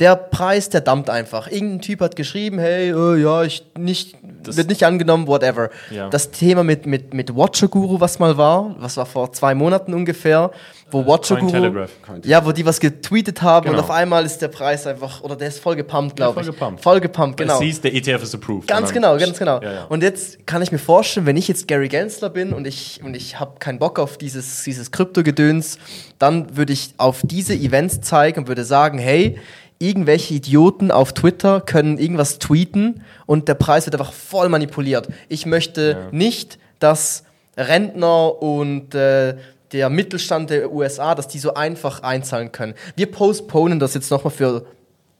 Der 0.00 0.16
Preis, 0.16 0.68
der 0.68 0.80
dampft 0.80 1.10
einfach. 1.10 1.48
Irgendein 1.48 1.80
Typ 1.80 2.00
hat 2.00 2.16
geschrieben, 2.16 2.58
hey, 2.58 2.90
äh, 2.90 3.22
ja, 3.22 3.42
ich 3.44 3.64
nicht, 3.78 4.16
Das- 4.42 4.56
wird 4.56 4.68
nicht 4.68 4.84
angenommen, 4.84 5.26
whatever. 5.28 5.68
Ja. 5.90 6.08
Das 6.08 6.30
Thema 6.30 6.64
mit, 6.64 6.86
mit, 6.86 7.14
mit 7.14 7.36
Watcher 7.36 7.68
Guru, 7.68 8.00
was 8.00 8.18
mal 8.18 8.36
war, 8.36 8.74
was 8.78 8.96
war 8.96 9.06
vor 9.06 9.32
zwei 9.32 9.54
Monaten 9.54 9.92
ungefähr, 9.94 10.50
wo 10.90 11.06
Watcher 11.06 11.36
Guru, 11.36 11.86
ja, 12.24 12.44
wo 12.44 12.52
die 12.52 12.66
was 12.66 12.80
getweetet 12.80 13.42
haben 13.42 13.66
und 13.68 13.72
Genau. 13.74 13.84
auf 13.84 13.90
einmal 13.90 14.24
ist 14.24 14.38
der 14.42 14.48
Preis 14.48 14.86
einfach, 14.86 15.22
oder 15.22 15.36
der 15.36 15.48
ist 15.48 15.58
voll 15.60 15.76
gepumpt, 15.76 16.16
glaube 16.16 16.34
voll 16.34 16.42
ich. 16.42 16.50
gepumpt. 16.50 16.82
Voll 16.82 17.00
gepumpt, 17.00 17.36
genau. 17.38 17.60
Hieß, 17.60 17.82
der 17.82 17.94
ETF 17.94 18.22
ist 18.24 18.34
approved. 18.34 18.66
Ganz 18.68 18.88
Und 18.88 18.94
genau, 18.94 19.16
ganz 19.18 19.38
genau. 19.38 19.60
Ja, 19.62 19.72
ja. 19.72 19.84
Und 19.88 20.02
jetzt 20.02 20.46
kann 20.46 20.62
ich 20.62 20.72
mir 20.72 20.78
vorstellen, 20.78 21.26
wenn 21.26 21.36
ich 21.36 21.48
jetzt 21.48 21.68
Gary 21.68 21.88
Gensler 21.88 22.30
bin 22.30 22.52
und 22.52 22.66
ich, 22.66 23.00
und 23.04 23.14
ich 23.14 23.38
habe 23.38 23.58
keinen 23.58 23.78
Bock 23.78 23.98
auf 23.98 24.16
dieses, 24.18 24.64
dieses 24.64 24.90
Krypto-Gedöns, 24.90 25.78
dann 26.18 26.56
würde 26.56 26.72
ich 26.72 26.94
auf 26.96 27.20
diese 27.24 27.54
Events 27.54 28.00
zeigen 28.00 28.40
und 28.40 28.48
würde 28.48 28.64
sagen, 28.64 28.98
hey, 28.98 29.38
irgendwelche 29.82 30.34
Idioten 30.34 30.90
auf 30.90 31.12
Twitter 31.12 31.60
können 31.60 31.98
irgendwas 31.98 32.38
tweeten 32.38 33.02
und 33.26 33.48
der 33.48 33.54
Preis 33.54 33.86
wird 33.86 33.94
einfach 33.94 34.12
voll 34.12 34.48
manipuliert. 34.48 35.08
Ich 35.28 35.44
möchte 35.44 36.08
nicht, 36.12 36.58
dass 36.78 37.24
Rentner 37.56 38.40
und 38.40 38.94
äh, 38.94 39.36
der 39.72 39.90
Mittelstand 39.90 40.50
der 40.50 40.72
USA, 40.72 41.14
dass 41.14 41.28
die 41.28 41.38
so 41.38 41.54
einfach 41.54 42.02
einzahlen 42.02 42.52
können. 42.52 42.74
Wir 42.96 43.10
postponen 43.10 43.78
das 43.78 43.94
jetzt 43.94 44.10
nochmal 44.10 44.32
für 44.32 44.66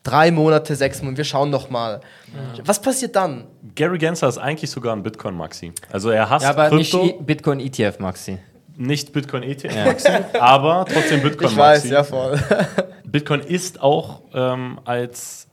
drei 0.03 0.31
Monate, 0.31 0.77
sechs 0.77 1.03
Monate, 1.03 1.19
wir 1.19 1.25
schauen 1.25 1.51
nochmal. 1.51 2.01
Was 2.65 2.81
passiert 2.81 3.17
dann? 3.17 3.45
Gary 3.75 3.99
Gensler 3.99 4.29
ist 4.29 4.39
eigentlich 4.39 4.71
sogar 4.71 4.95
ein 4.95 5.03
Bitcoin-Maxi. 5.03 5.73
Also 5.91 6.11
er 6.11 6.29
hasst 6.29 6.45
Ja, 6.45 6.51
aber 6.51 6.75
nicht 6.75 6.93
Krypto, 6.93 7.23
I- 8.91 9.11
Bitcoin 9.13 9.43
ETF, 9.43 9.65
nicht 9.67 10.03
Bitcoin-ETF-Maxi, 10.03 10.09
aber 10.39 10.85
trotzdem 10.93 11.23
Bitcoin-Maxi. 11.23 11.55
Ich 11.55 11.59
weiß, 11.59 11.91
ja 11.91 12.05
voll. 12.05 12.39
Bitcoin 13.05 13.41
ist 13.41 13.81
auch 13.83 14.21
ähm, 14.35 14.79
als, 14.85 15.47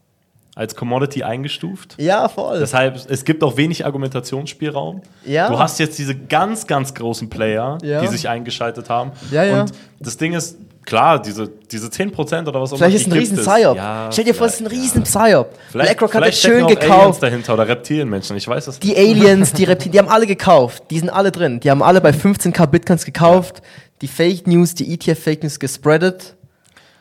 als 0.55 0.75
Commodity 0.75 1.23
eingestuft. 1.23 1.95
ja, 1.99 2.27
voll. 2.29 2.59
Deshalb, 2.59 2.95
es 3.09 3.25
gibt 3.25 3.43
auch 3.43 3.57
wenig 3.57 3.85
Argumentationsspielraum. 3.85 5.01
Ja. 5.25 5.49
Du 5.49 5.59
hast 5.59 5.79
jetzt 5.79 5.97
diese 5.97 6.15
ganz, 6.15 6.67
ganz 6.67 6.93
großen 6.93 7.29
Player, 7.29 7.77
Ja. 7.83 8.01
die 8.01 8.07
sich 8.07 8.27
eingeschaltet 8.29 8.89
haben. 8.89 9.11
Ja, 9.31 9.43
ja. 9.43 9.61
Und 9.61 9.71
das 9.99 10.17
Ding 10.17 10.33
ist, 10.33 10.57
klar, 10.89 11.21
diese, 11.21 11.47
diese 11.47 11.87
10% 11.87 12.47
oder 12.47 12.61
was 12.61 12.73
auch 12.73 12.77
Vielleicht 12.77 13.05
immer, 13.05 13.15
ist 13.15 13.31
ein 13.31 13.37
riesen. 13.37 13.37
Psyop. 13.37 13.77
Ja, 13.77 14.09
Stell 14.11 14.25
dir 14.25 14.33
vor, 14.33 14.47
es 14.47 14.55
ist 14.55 14.61
ein 14.61 14.67
vielleicht, 14.67 14.83
riesen 14.83 15.03
Psyop. 15.03 15.53
Vielleicht, 15.69 15.89
BlackRock 15.89 16.13
hat 16.15 16.23
vielleicht 16.23 16.43
das 16.43 16.51
schön 16.51 16.63
auch 16.63 16.67
Aliens 16.67 16.81
gekauft. 16.81 17.23
dahinter 17.23 17.53
oder 17.53 17.67
Reptilienmenschen, 17.67 18.35
ich 18.35 18.47
weiß 18.47 18.67
es 18.67 18.79
nicht. 18.79 18.83
Die 18.83 18.97
Aliens, 18.97 19.53
die 19.53 19.63
Reptilien, 19.65 19.91
die 19.93 19.99
haben 19.99 20.09
alle 20.09 20.27
gekauft. 20.27 20.83
Die 20.89 20.99
sind 20.99 21.09
alle 21.09 21.31
drin. 21.31 21.59
Die 21.59 21.69
haben 21.69 21.83
alle 21.83 22.01
bei 22.01 22.09
15k 22.09 22.65
Bitcoins 22.67 23.05
gekauft. 23.05 23.61
Die 24.01 24.07
Fake 24.07 24.47
News, 24.47 24.73
die 24.73 24.93
ETF-Fake 24.93 25.43
News 25.43 25.59
gespreadet. 25.59 26.35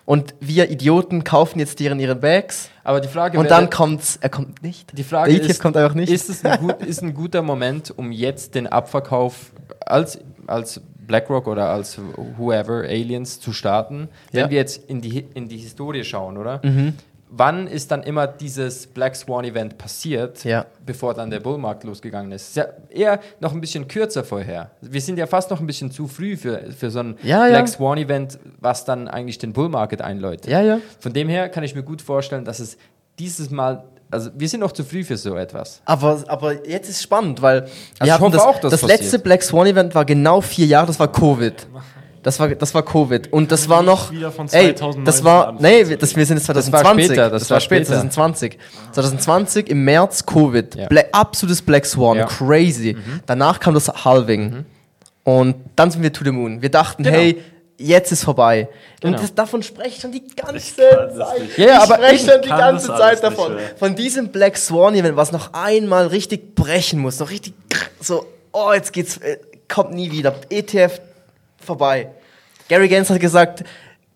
Und 0.04 0.34
wir 0.40 0.70
Idioten 0.70 1.22
kaufen 1.22 1.58
jetzt 1.58 1.80
deren 1.80 2.00
ihre 2.00 2.16
Bags. 2.16 2.70
Aber 2.84 3.00
die 3.00 3.08
Frage 3.08 3.38
Und 3.38 3.50
dann 3.50 3.68
kommt's, 3.68 4.18
er 4.20 4.30
kommt 4.30 4.62
nicht. 4.62 4.96
Die 4.96 5.04
Frage 5.04 5.30
Der 5.32 5.40
ETF 5.40 5.50
ist, 5.50 5.60
kommt 5.60 5.76
einfach 5.76 5.94
nicht. 5.94 6.10
Ist 6.10 6.30
es 6.30 6.44
ein, 6.44 6.60
gut, 6.60 6.82
ist 6.82 7.02
ein 7.02 7.12
guter 7.12 7.42
Moment, 7.42 7.92
um 7.96 8.10
jetzt 8.10 8.54
den 8.54 8.66
Abverkauf 8.66 9.52
als, 9.80 10.18
als 10.46 10.80
BlackRock 11.08 11.48
oder 11.48 11.68
als 11.70 11.98
whoever, 12.36 12.82
Aliens, 12.84 13.40
zu 13.40 13.52
starten? 13.52 14.08
Wenn 14.30 14.42
Ja. 14.42 14.50
wir 14.50 14.58
jetzt 14.58 14.88
in 14.88 15.00
die, 15.00 15.26
in 15.34 15.48
die 15.48 15.58
Historie 15.58 16.04
schauen, 16.04 16.36
oder? 16.36 16.60
Mhm. 16.62 16.94
Wann 17.30 17.66
ist 17.66 17.90
dann 17.90 18.02
immer 18.04 18.26
dieses 18.26 18.86
Black 18.86 19.14
Swan 19.14 19.44
Event 19.44 19.76
passiert, 19.76 20.44
Ja. 20.44 20.64
bevor 20.86 21.12
dann 21.12 21.28
der 21.28 21.40
Bullmarkt 21.40 21.84
losgegangen 21.84 22.32
ist? 22.32 22.48
ist 22.48 22.56
ja 22.56 22.66
eher 22.88 23.20
noch 23.40 23.52
ein 23.52 23.60
bisschen 23.60 23.86
kürzer 23.86 24.24
vorher. 24.24 24.70
Wir 24.80 25.00
sind 25.02 25.18
ja 25.18 25.26
fast 25.26 25.50
noch 25.50 25.60
ein 25.60 25.66
bisschen 25.66 25.90
zu 25.90 26.06
früh 26.08 26.38
für, 26.38 26.72
für 26.72 26.90
so 26.90 27.00
ein 27.00 27.18
Ja. 27.22 27.46
Black 27.48 27.68
Swan 27.68 27.98
Event, 27.98 28.38
was 28.60 28.86
dann 28.86 29.08
eigentlich 29.08 29.36
den 29.36 29.52
Bullmarket 29.52 30.00
einläutet. 30.00 30.50
Von 31.00 31.12
dem 31.12 31.28
her 31.28 31.50
kann 31.50 31.64
ich 31.64 31.74
mir 31.74 31.82
gut 31.82 32.00
vorstellen, 32.00 32.46
dass 32.46 32.60
es 32.60 32.78
dieses 33.18 33.50
Mal, 33.50 33.84
also 34.10 34.30
wir 34.36 34.48
sind 34.48 34.60
noch 34.60 34.72
zu 34.72 34.84
früh 34.84 35.04
für 35.04 35.16
so 35.16 35.34
etwas. 35.36 35.80
Aber, 35.84 36.22
aber 36.28 36.66
jetzt 36.68 36.88
ist 36.88 37.02
spannend, 37.02 37.42
weil 37.42 37.62
wir 37.62 38.06
ich 38.06 38.10
hatten 38.12 38.22
hoffe 38.24 38.32
das, 38.36 38.42
auch, 38.42 38.58
dass 38.60 38.70
das 38.72 38.80
passiert. 38.82 39.00
letzte 39.00 39.18
Black 39.18 39.42
Swan 39.42 39.66
Event 39.66 39.94
war 39.94 40.04
genau 40.04 40.40
vier 40.40 40.66
Jahre, 40.66 40.86
das 40.86 40.98
war 40.98 41.10
Covid. 41.12 41.54
Das 42.22 42.40
war, 42.40 42.48
das 42.48 42.74
war 42.74 42.82
Covid. 42.82 43.32
Und 43.32 43.52
das 43.52 43.68
war 43.68 43.82
noch. 43.82 44.10
wieder 44.10 44.32
von 44.32 44.46
Ey, 44.46 44.74
2019 44.74 45.04
das 45.04 45.22
war. 45.24 45.52
Nee, 45.60 45.96
das, 45.96 46.16
wir 46.16 46.26
sind 46.26 46.36
jetzt 46.38 46.48
Das 46.48 46.56
war 46.72 46.82
2020. 46.82 47.04
später, 47.06 47.30
das 47.30 47.48
war 47.50 47.60
später. 47.60 47.84
2020. 47.86 48.58
2020 48.92 49.70
im 49.70 49.84
März 49.84 50.26
Covid. 50.26 50.74
Ja. 50.74 50.86
Bla 50.88 51.02
absolutes 51.12 51.62
Black 51.62 51.86
Swan. 51.86 52.18
Ja. 52.18 52.26
Crazy. 52.26 52.96
Danach 53.26 53.60
kam 53.60 53.72
das 53.74 53.88
Halving. 54.04 54.64
Und 55.24 55.56
dann 55.76 55.90
sind 55.90 56.02
wir 56.02 56.12
to 56.12 56.24
the 56.24 56.32
moon. 56.32 56.60
Wir 56.60 56.70
dachten, 56.70 57.02
Genau. 57.04 57.16
hey, 57.16 57.40
jetzt 57.78 58.12
ist 58.12 58.24
vorbei. 58.24 58.68
Genau. 59.00 59.16
Und 59.16 59.22
das, 59.22 59.34
davon 59.34 59.62
spreche 59.62 59.88
ich 59.88 60.00
schon 60.00 60.12
die 60.12 60.26
ganze 60.34 60.76
Zeit. 60.76 61.40
nicht. 61.40 61.58
Ja, 61.58 61.66
ja, 61.66 61.76
ich 61.76 61.82
aber 61.82 61.94
spreche 61.94 62.14
ich 62.14 62.30
schon 62.30 62.42
die 62.42 62.48
ganze 62.48 62.86
Zeit 62.88 63.12
nicht 63.12 63.22
davon. 63.22 63.52
hören. 63.52 63.70
Von 63.78 63.94
diesem 63.94 64.28
Black 64.28 64.58
Swan 64.58 64.94
Event, 64.94 65.16
was 65.16 65.32
noch 65.32 65.52
einmal 65.54 66.08
richtig 66.08 66.54
brechen 66.54 66.98
muss, 66.98 67.18
noch 67.20 67.30
richtig 67.30 67.54
so, 68.00 68.26
oh, 68.52 68.72
jetzt 68.72 68.92
geht's, 68.92 69.16
äh, 69.18 69.38
kommt 69.68 69.94
nie 69.94 70.10
wieder. 70.10 70.34
ETF 70.50 71.00
vorbei. 71.64 72.10
Gary 72.68 72.88
Gans 72.88 73.08
hat 73.08 73.20
gesagt, 73.20 73.64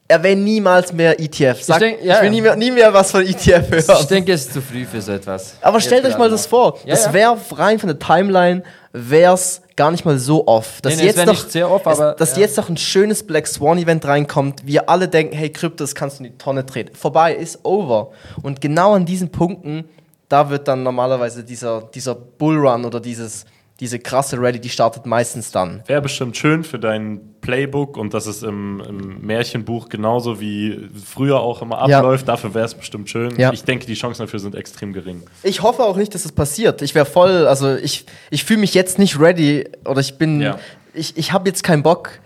er 0.09 0.23
will 0.23 0.37
niemals 0.37 0.93
mehr 0.93 1.19
ETF. 1.19 1.63
Sagt, 1.63 1.83
ich, 1.83 1.91
denk- 1.91 2.05
ja, 2.05 2.19
will 2.19 2.25
ja. 2.27 2.31
nie 2.31 2.41
mehr, 2.43 2.57
nie 2.57 2.71
mehr 2.71 2.93
was 2.93 3.11
von 3.11 3.25
ETF 3.25 3.71
hören. 3.71 3.97
Ich 4.01 4.07
denke, 4.07 4.33
es 4.33 4.43
ist 4.43 4.53
zu 4.53 4.61
früh 4.61 4.85
für 4.85 5.01
so 5.01 5.13
etwas. 5.13 5.55
Aber 5.63 5.81
stellt 5.81 6.05
euch 6.05 6.19
mal 6.19 6.29
das 6.29 6.47
vor. 6.47 6.79
Ja, 6.85 6.91
das 6.95 7.13
wäre 7.13 7.39
rein 7.53 7.79
von 7.79 7.89
der 7.89 7.99
Timeline, 7.99 8.63
wäre 8.93 9.35
es 9.35 9.63
gar 9.83 9.91
nicht 9.91 10.05
mal 10.05 10.17
so 10.17 10.47
off. 10.47 10.81
Dass 10.81 10.95
Nee, 10.95 11.01
nee, 11.01 11.07
jetzt 11.09 11.17
noch, 11.27 11.33
nicht 11.33 11.51
sehr 11.51 11.69
es- 11.93 11.99
aber, 11.99 12.13
dass 12.15 12.37
ja. 12.37 12.43
jetzt 12.43 12.57
noch 12.57 12.69
ein 12.69 12.77
schönes 12.77 13.25
Black 13.27 13.49
Swan 13.49 13.79
Event 13.79 14.05
reinkommt, 14.07 14.65
wir 14.65 14.89
alle 14.89 15.09
denken, 15.09 15.35
hey, 15.35 15.51
Krypto, 15.51 15.83
das 15.83 15.97
kannst 15.97 16.21
du 16.21 16.25
in 16.25 16.31
die 16.31 16.39
Tonne 16.39 16.65
treten. 16.65 16.95
Vorbei, 16.95 17.35
ist 17.35 17.59
over. 17.65 18.11
Und 18.43 18.61
genau 18.61 18.93
an 18.93 19.05
diesen 19.07 19.31
Punkten, 19.31 19.85
da 20.29 20.51
wird 20.51 20.69
dann 20.69 20.85
normalerweise 20.85 21.43
dieser, 21.43 21.83
dieser 21.95 22.15
Bullrun 22.15 22.85
oder 22.85 23.01
dieses, 23.01 23.45
diese 23.83 23.99
krasse 23.99 24.41
Rally, 24.41 24.61
die 24.61 24.69
startet 24.69 25.07
meistens 25.07 25.51
dann. 25.51 25.83
Wäre 25.89 26.01
bestimmt 26.01 26.37
schön 26.37 26.63
für 26.63 26.79
dein 26.79 27.21
Playbook 27.41 27.97
und 27.97 28.15
dass 28.15 28.27
es 28.27 28.45
im, 28.45 28.81
im 28.89 29.21
Märchenbuch 29.27 29.89
genauso 29.89 30.41
wie 30.41 30.89
früher 31.05 31.41
auch 31.41 31.63
immer 31.63 31.89
Ja. 31.89 31.99
abläuft. 31.99 32.29
Dafür 32.29 32.55
wäre 32.55 32.65
es 32.65 32.75
bestimmt 32.77 33.11
schön. 33.11 33.35
Ja. 33.41 33.53
Ich 33.53 33.65
denke, 33.65 33.85
die 33.85 33.95
Chancen 33.95 34.23
dafür 34.23 34.39
sind 34.39 34.55
extrem 34.55 34.93
gering. 34.93 35.25
Ich 35.43 35.63
hoffe 35.63 35.83
auch 35.83 35.97
nicht, 35.97 36.15
dass 36.15 36.25
es 36.25 36.31
passiert. 36.31 36.81
Ich 36.81 36.95
wäre 36.95 37.07
voll, 37.07 37.49
also 37.49 37.75
ich, 37.75 38.07
ich 38.31 38.45
fühle 38.45 38.61
mich 38.61 38.73
jetzt 38.73 39.01
nicht 39.01 39.19
ready 39.19 39.69
oder 39.85 40.01
ich 40.01 40.17
bin, 40.17 40.41
Ja. 40.41 40.61
ich, 40.95 41.17
ich 41.17 41.33
habe 41.33 41.49
jetzt 41.49 41.65
keinen 41.65 41.83
Bock, 41.83 42.21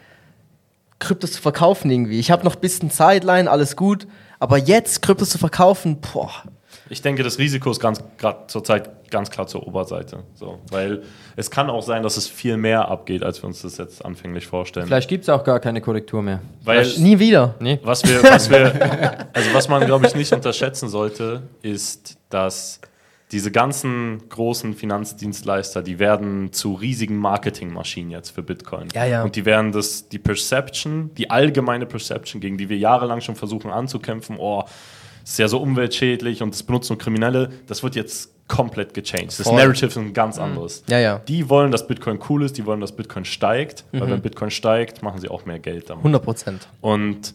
Kryptos 0.99 1.33
zu 1.33 1.41
verkaufen 1.41 1.91
irgendwie. 1.91 2.19
Ich 2.19 2.31
habe 2.31 2.45
noch 2.45 2.55
ein 2.57 2.61
bisschen 2.61 2.91
Sideline, 2.91 3.51
alles 3.51 3.77
gut, 3.77 4.07
aber 4.39 4.59
jetzt 4.59 5.01
Kryptos 5.01 5.31
zu 5.31 5.39
verkaufen, 5.39 6.03
boah. 6.13 6.31
Ich 6.89 7.03
denke, 7.03 7.23
das 7.23 7.39
Risiko 7.39 7.71
ist 7.71 7.81
ganz 7.81 8.03
gerade 8.19 8.47
zurzeit 8.47 9.11
ganz 9.11 9.31
klar 9.31 9.47
zur 9.47 9.67
Oberseite. 9.67 10.25
So, 10.35 10.61
weil 10.71 11.03
es 11.37 11.51
kann 11.51 11.71
auch 11.71 11.83
sein, 11.83 12.03
dass 12.03 12.17
es 12.17 12.29
viel 12.29 12.57
mehr 12.57 12.89
abgeht, 12.89 13.23
als 13.23 13.43
wir 13.43 13.47
uns 13.47 13.63
das 13.63 13.79
jetzt 13.79 14.05
anfänglich 14.05 14.47
vorstellen. 14.47 14.87
Vielleicht 14.87 15.09
gibt 15.09 15.25
es 15.25 15.29
auch 15.29 15.45
gar 15.45 15.61
keine 15.61 15.81
Korrektur 15.81 16.23
mehr. 16.23 16.41
weil 16.65 16.87
Nie 16.99 17.19
wieder. 17.19 17.55
Nee. 17.61 17.81
was 17.83 18.05
wir, 18.05 18.23
was 18.23 18.51
wir, 18.51 19.29
also 19.33 19.55
was 19.55 19.69
man 19.69 19.85
glaube 19.85 20.07
ich 20.07 20.15
nicht 20.15 20.33
unterschätzen 20.33 20.89
sollte, 20.89 21.43
ist, 21.63 22.19
dass 22.31 22.81
diese 23.33 23.51
ganzen 23.51 24.29
großen 24.29 24.75
Finanzdienstleister, 24.75 25.83
die 25.83 25.99
werden 25.99 26.53
zu 26.53 26.75
riesigen 26.75 27.17
Marketingmaschinen 27.17 28.13
jetzt 28.13 28.31
für 28.31 28.43
Bitcoin. 28.43 28.89
Ja, 28.95 29.05
ja. 29.05 29.25
Und 29.25 29.35
die 29.35 29.45
werden 29.45 29.73
das, 29.73 30.09
die 30.09 30.21
Perception, 30.21 31.11
die 31.15 31.29
allgemeine 31.29 31.87
Perception, 31.87 32.41
gegen 32.41 32.57
die 32.57 32.69
wir 32.69 32.79
jahrelang 32.79 33.21
schon 33.21 33.35
versuchen 33.35 33.73
anzukämpfen, 33.73 34.37
oh, 34.39 34.65
ist 35.31 35.39
ja 35.39 35.49
so 35.49 35.59
umweltschädlich 35.61 36.43
und 36.43 36.55
das 36.55 36.63
benutzen 36.63 36.93
nur 36.95 36.99
Kriminelle, 36.99 37.51
das 37.67 37.83
wird 37.83 37.97
jetzt 37.97 38.33
komplett 38.49 38.95
gechanged. 38.95 39.27
Das 39.39 39.43
Voll. 39.49 39.57
Narrative 39.57 39.87
ist 39.87 39.97
ein 39.99 40.13
ganz 40.15 40.39
anderes. 40.39 40.85
Ja, 40.89 41.01
ja. 41.01 41.19
Die 41.19 41.49
wollen, 41.49 41.73
dass 41.73 41.87
Bitcoin 41.89 42.21
cool 42.29 42.45
ist, 42.45 42.57
die 42.57 42.65
wollen, 42.65 42.81
dass 42.81 42.93
Bitcoin 42.93 43.25
steigt, 43.25 43.85
Mhm. 43.91 44.01
weil 44.01 44.11
wenn 44.13 44.23
Bitcoin 44.23 44.51
steigt, 44.53 45.03
machen 45.03 45.21
sie 45.21 45.29
auch 45.29 45.45
mehr 45.45 45.59
Geld 45.59 45.91
damit. 45.91 46.05
100 46.05 46.23
Prozent. 46.23 46.69
Und 46.81 47.35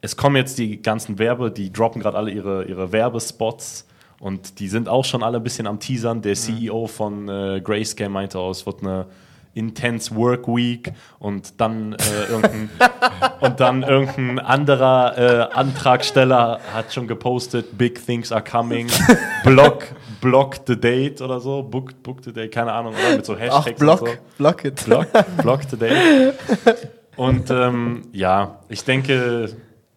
es 0.00 0.16
kommen 0.16 0.36
jetzt 0.36 0.58
die 0.58 0.80
ganzen 0.80 1.18
Werbe, 1.18 1.50
die 1.50 1.72
droppen 1.72 2.00
gerade 2.00 2.16
alle 2.16 2.30
ihre, 2.30 2.64
ihre 2.64 2.92
Werbespots 2.92 3.86
und 4.20 4.60
die 4.60 4.68
sind 4.68 4.88
auch 4.88 5.04
schon 5.04 5.24
alle 5.24 5.38
ein 5.38 5.42
bisschen 5.42 5.66
am 5.66 5.80
Teasern. 5.80 6.22
Der 6.22 6.34
CEO 6.34 6.86
von 6.86 7.28
äh, 7.28 7.60
Grayscale 7.62 8.10
meinte 8.10 8.38
auch, 8.38 8.50
es 8.50 8.64
wird 8.64 8.82
eine 8.82 9.06
Intense 9.54 10.14
Work 10.14 10.48
Week 10.48 10.92
und 11.18 11.60
dann, 11.60 11.92
äh, 11.94 12.30
irgendein, 12.30 12.70
und 13.40 13.60
dann 13.60 13.82
irgendein 13.82 14.38
anderer 14.38 15.18
äh, 15.18 15.54
Antragsteller 15.54 16.60
hat 16.72 16.92
schon 16.92 17.06
gepostet, 17.08 17.76
Big 17.76 18.04
Things 18.04 18.32
are 18.32 18.42
coming, 18.42 18.88
block, 19.44 19.84
block 20.20 20.56
the 20.66 20.78
date 20.78 21.20
oder 21.20 21.40
so, 21.40 21.62
book, 21.62 22.02
book 22.02 22.18
the 22.24 22.32
date, 22.32 22.52
keine 22.52 22.72
Ahnung, 22.72 22.94
oder? 22.94 23.16
mit 23.16 23.26
so 23.26 23.34
Ach, 23.34 23.40
Hashtags 23.40 23.68
und 23.68 23.78
Block, 23.78 23.98
so. 23.98 24.06
Block 24.38 24.64
it. 24.64 24.84
Block, 24.84 25.06
Block 25.42 25.68
Today. 25.68 26.32
Und 27.16 27.50
ähm, 27.50 28.04
ja, 28.12 28.60
ich 28.70 28.84
denke, 28.84 29.50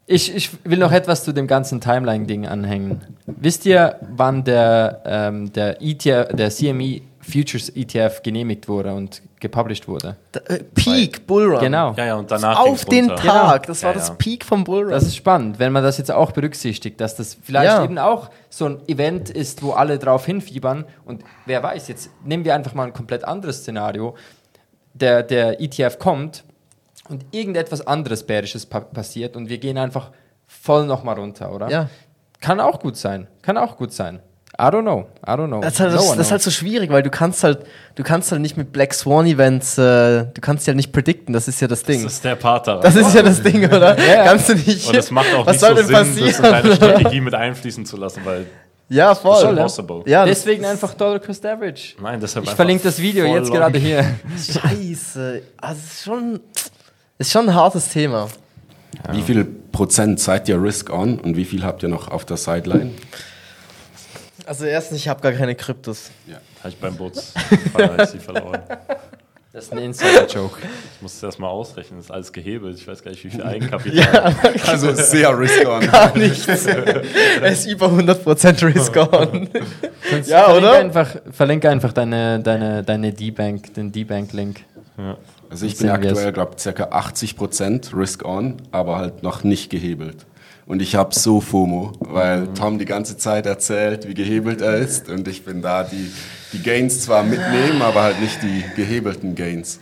Ich, 0.08 0.36
ich 0.36 0.52
will 0.64 0.78
noch 0.78 0.92
etwas 0.92 1.24
zu 1.24 1.34
dem 1.34 1.48
ganzen 1.48 1.82
Timeline-Ding 1.82 2.46
anhängen. 2.46 3.02
Wisst 3.26 3.66
ihr, 3.66 3.96
wann 4.16 4.44
der, 4.44 5.02
ähm, 5.06 5.52
der, 5.52 5.82
ETF, 5.82 6.36
der 6.36 6.52
CME 6.52 7.02
Futures 7.26 7.70
ETF 7.70 8.22
genehmigt 8.24 8.68
wurde 8.68 8.94
und 8.94 9.22
gepublished 9.40 9.88
wurde? 9.88 10.16
Da, 10.32 10.40
äh, 10.42 10.64
Peak 10.64 11.26
Bullrun. 11.26 11.60
Genau. 11.60 11.94
ja, 11.98 12.06
ja, 12.06 12.16
und 12.16 12.30
danach 12.30 12.60
Auf 12.60 12.86
den 12.86 13.10
runter. 13.10 13.24
Tag. 13.24 13.64
Genau. 13.64 13.68
Das 13.68 13.84
war 13.84 13.92
Ja, 13.92 13.98
das 13.98 14.08
ja. 14.10 14.14
Peak 14.16 14.46
vom 14.46 14.64
Bullrun. 14.64 14.92
Das 14.92 15.04
ist 15.04 15.16
spannend, 15.16 15.58
wenn 15.60 15.72
man 15.74 15.84
das 15.84 15.98
jetzt 15.98 16.12
auch 16.12 16.32
berücksichtigt, 16.32 17.02
dass 17.02 17.16
das 17.16 17.36
vielleicht 17.42 17.66
Ja. 17.66 17.84
eben 17.84 17.98
auch 17.98 18.30
so 18.50 18.66
ein 18.66 18.88
Event 18.88 19.30
ist, 19.30 19.64
wo 19.64 19.72
alle 19.72 19.98
drauf 19.98 20.26
hinfiebern. 20.26 20.86
Und 21.06 21.24
wer 21.46 21.64
weiß, 21.64 21.88
jetzt 21.88 22.10
nehmen 22.24 22.46
wir 22.46 22.54
einfach 22.56 22.74
mal 22.74 22.84
ein 22.86 22.94
komplett 22.94 23.24
anderes 23.26 23.60
Szenario. 23.62 24.16
Der, 24.94 25.24
der 25.24 25.60
ETF 25.62 26.00
kommt 26.00 26.44
und 27.10 27.26
irgendetwas 27.32 27.86
anderes 27.86 28.24
Bärisches 28.26 28.66
pa 28.66 28.80
passiert 28.82 29.36
und 29.36 29.50
wir 29.50 29.58
gehen 29.58 29.78
einfach 29.78 30.12
voll 30.48 30.86
nochmal 30.86 31.16
runter, 31.20 31.52
oder? 31.54 31.70
Ja. 31.70 31.90
Kann 32.40 32.60
auch 32.60 32.80
gut 32.80 32.96
sein. 32.98 33.28
Kann 33.42 33.58
auch 33.58 33.78
gut 33.78 33.92
sein. 33.92 34.20
I 34.58 34.64
don't 34.68 34.84
know. 34.84 35.08
I 35.28 35.32
don't 35.32 35.48
know. 35.48 35.60
Das 35.60 35.74
ist, 35.74 35.80
halt, 35.82 35.92
No 35.92 35.98
das, 35.98 36.10
das 36.12 36.20
ist 36.28 36.32
halt 36.32 36.42
so 36.42 36.50
schwierig, 36.52 36.90
weil 36.90 37.04
du 37.04 37.10
kannst 37.10 37.44
halt, 37.44 37.60
du 37.96 38.04
kannst 38.04 38.32
halt 38.32 38.42
nicht 38.42 38.56
mit 38.56 38.72
Black 38.72 38.94
Swan 38.94 39.26
Events, 39.26 39.78
äh, 39.78 40.28
du 40.34 40.40
kannst 40.42 40.66
ja 40.66 40.74
nicht 40.74 40.94
predikten, 40.94 41.34
das 41.34 41.48
ist 41.50 41.60
ja 41.60 41.68
das 41.68 41.84
Ding. 41.84 42.04
Das 42.04 42.14
ist 42.14 42.24
der 42.24 42.36
Part 42.36 42.68
daran. 42.68 42.82
Das 42.82 42.96
ist 42.96 43.14
ja 43.14 43.22
das 43.22 43.42
Ding, 43.44 43.66
oder? 43.66 44.00
Ja, 44.00 44.06
ja. 44.06 44.24
Kannst 44.26 44.48
du 44.50 44.54
nicht. 44.56 44.88
und 44.88 44.96
es 44.96 45.12
macht 45.12 45.34
auch 45.36 45.46
was 45.46 45.54
nicht 45.56 45.60
soll 45.60 45.70
so 45.72 45.76
denn 45.76 45.86
Sinn, 45.88 45.96
passieren? 45.96 46.28
das 46.28 46.38
in 46.38 46.44
deine 46.44 46.76
Strategie 46.76 47.22
mit 47.22 47.34
einfließen 47.34 47.86
zu 47.86 47.98
lassen, 47.98 48.22
weil 48.24 48.46
ja, 48.88 49.14
voll. 49.16 49.44
Ja. 49.44 49.50
impossible. 49.50 50.04
Ja, 50.06 50.26
das- 50.26 50.38
Deswegen 50.44 50.64
einfach 50.64 50.94
Dollar 50.94 51.20
Cost 51.20 51.46
Average. 51.46 51.96
Nein, 52.02 52.20
deshalb 52.22 52.46
Ich 52.46 52.52
verlinke 52.52 52.84
das 52.84 53.00
Video 53.02 53.26
jetzt 53.26 53.50
long. 53.50 53.58
gerade 53.58 53.78
hier. 53.80 54.06
Scheiße. 54.38 55.42
Also, 55.58 55.80
es 55.84 55.94
ist 55.96 56.04
schon, 56.06 56.40
ist 57.18 57.32
schon 57.32 57.50
ein 57.50 57.56
hartes 57.56 57.90
Thema. 57.90 58.28
Wie 59.12 59.22
viel 59.22 59.44
Prozent 59.72 60.20
seid 60.20 60.48
ihr 60.48 60.62
Risk 60.62 60.90
On 60.92 61.20
und 61.20 61.36
wie 61.36 61.46
viel 61.46 61.64
habt 61.66 61.84
ihr 61.84 61.90
noch 61.90 62.08
auf 62.10 62.24
der 62.26 62.38
Sideline? 62.38 62.92
Also, 64.46 64.66
erstens, 64.66 65.00
ich 65.00 65.08
habe 65.08 65.22
gar 65.22 65.32
keine 65.32 65.56
Kryptos. 65.56 66.12
Habe 66.62 66.70
ich 66.70 66.78
beim 66.78 66.96
Boots 66.96 67.34
ich 68.14 68.22
verloren. 68.22 68.62
Das 69.54 69.66
ist 69.66 69.72
ein 69.72 69.78
Insider-Joke. 69.78 70.60
Ich 70.96 71.02
muss 71.02 71.14
es 71.14 71.24
erstmal 71.24 71.50
ausrechnen, 71.50 72.00
das 72.00 72.08
ist 72.08 72.12
alles 72.12 72.34
gehebelt. 72.34 72.78
Ich 72.78 72.86
weiß 72.86 73.02
gar 73.02 73.12
nicht, 73.12 73.24
wie 73.24 73.30
viel 73.30 73.42
Eigenkapital. 73.44 74.36
Also 74.68 74.92
sehr 74.94 75.38
Risk 75.40 75.66
On. 75.66 75.80
Gar 75.92 76.18
nichts. 76.18 76.46
er 76.66 77.46
ist 77.46 77.66
über 77.66 77.86
100% 77.88 78.66
Risk 78.66 78.98
on. 78.98 79.50
Sonst 80.12 80.28
Ja, 80.28 80.44
verlinke 80.46 80.68
oder? 80.68 80.74
Einfach, 80.80 81.16
verlinke 81.32 81.70
einfach 81.70 81.94
deine, 81.94 82.42
deine, 82.42 82.84
deine 82.84 83.14
D-Bank, 83.14 83.74
den 83.76 83.94
D-Bank-Link. 83.94 84.60
ja. 84.98 85.18
Also 85.50 85.68
ich 85.68 85.78
bin 85.78 85.90
aktuell, 85.90 86.34
glaube 86.34 86.56
circa 86.60 86.90
80% 86.90 87.96
Risk 87.96 88.26
On, 88.26 88.58
aber 88.72 88.98
halt 88.98 89.24
noch 89.24 89.44
nicht 89.44 89.70
gehebelt. 89.70 90.26
Und 90.68 90.82
ich 90.82 90.96
habe 90.96 91.14
so 91.14 91.42
FOMO, 91.42 91.92
weil 92.00 92.48
Tom 92.56 92.80
die 92.80 92.86
ganze 92.86 93.18
Zeit 93.18 93.46
erzählt, 93.46 94.08
wie 94.08 94.16
gehebelt 94.16 94.62
er 94.62 94.78
ist. 94.78 95.10
Und 95.10 95.28
ich 95.28 95.46
bin 95.46 95.62
da, 95.62 95.84
die, 95.84 96.12
die 96.54 96.64
Gains 96.64 97.02
zwar 97.02 97.24
mitnehmen, 97.24 97.82
aber 97.82 98.02
halt 98.02 98.20
nicht 98.20 98.42
die 98.42 98.64
gehebelten 98.76 99.36
Gains. 99.36 99.80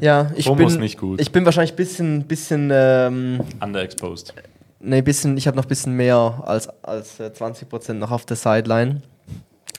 Ja, 0.00 0.30
ich 0.36 0.44
FOMO 0.44 0.58
bin, 0.58 0.68
ist 0.68 0.78
nicht 0.78 0.98
gut. 0.98 1.20
ich 1.20 1.32
bin 1.32 1.44
wahrscheinlich 1.44 1.72
ein 1.72 1.76
bisschen, 1.76 2.22
bisschen, 2.22 2.70
ähm, 2.72 3.40
Underexposed. 3.60 4.32
nee, 4.78 5.02
bisschen, 5.02 5.36
ich 5.36 5.48
habe 5.48 5.56
noch 5.56 5.64
ein 5.64 5.68
bisschen 5.68 5.96
mehr 5.96 6.40
als, 6.46 6.68
als 6.82 7.18
äh, 7.18 7.32
20% 7.36 7.94
noch 7.94 8.12
auf 8.12 8.24
der 8.24 8.36
Sideline. 8.36 9.02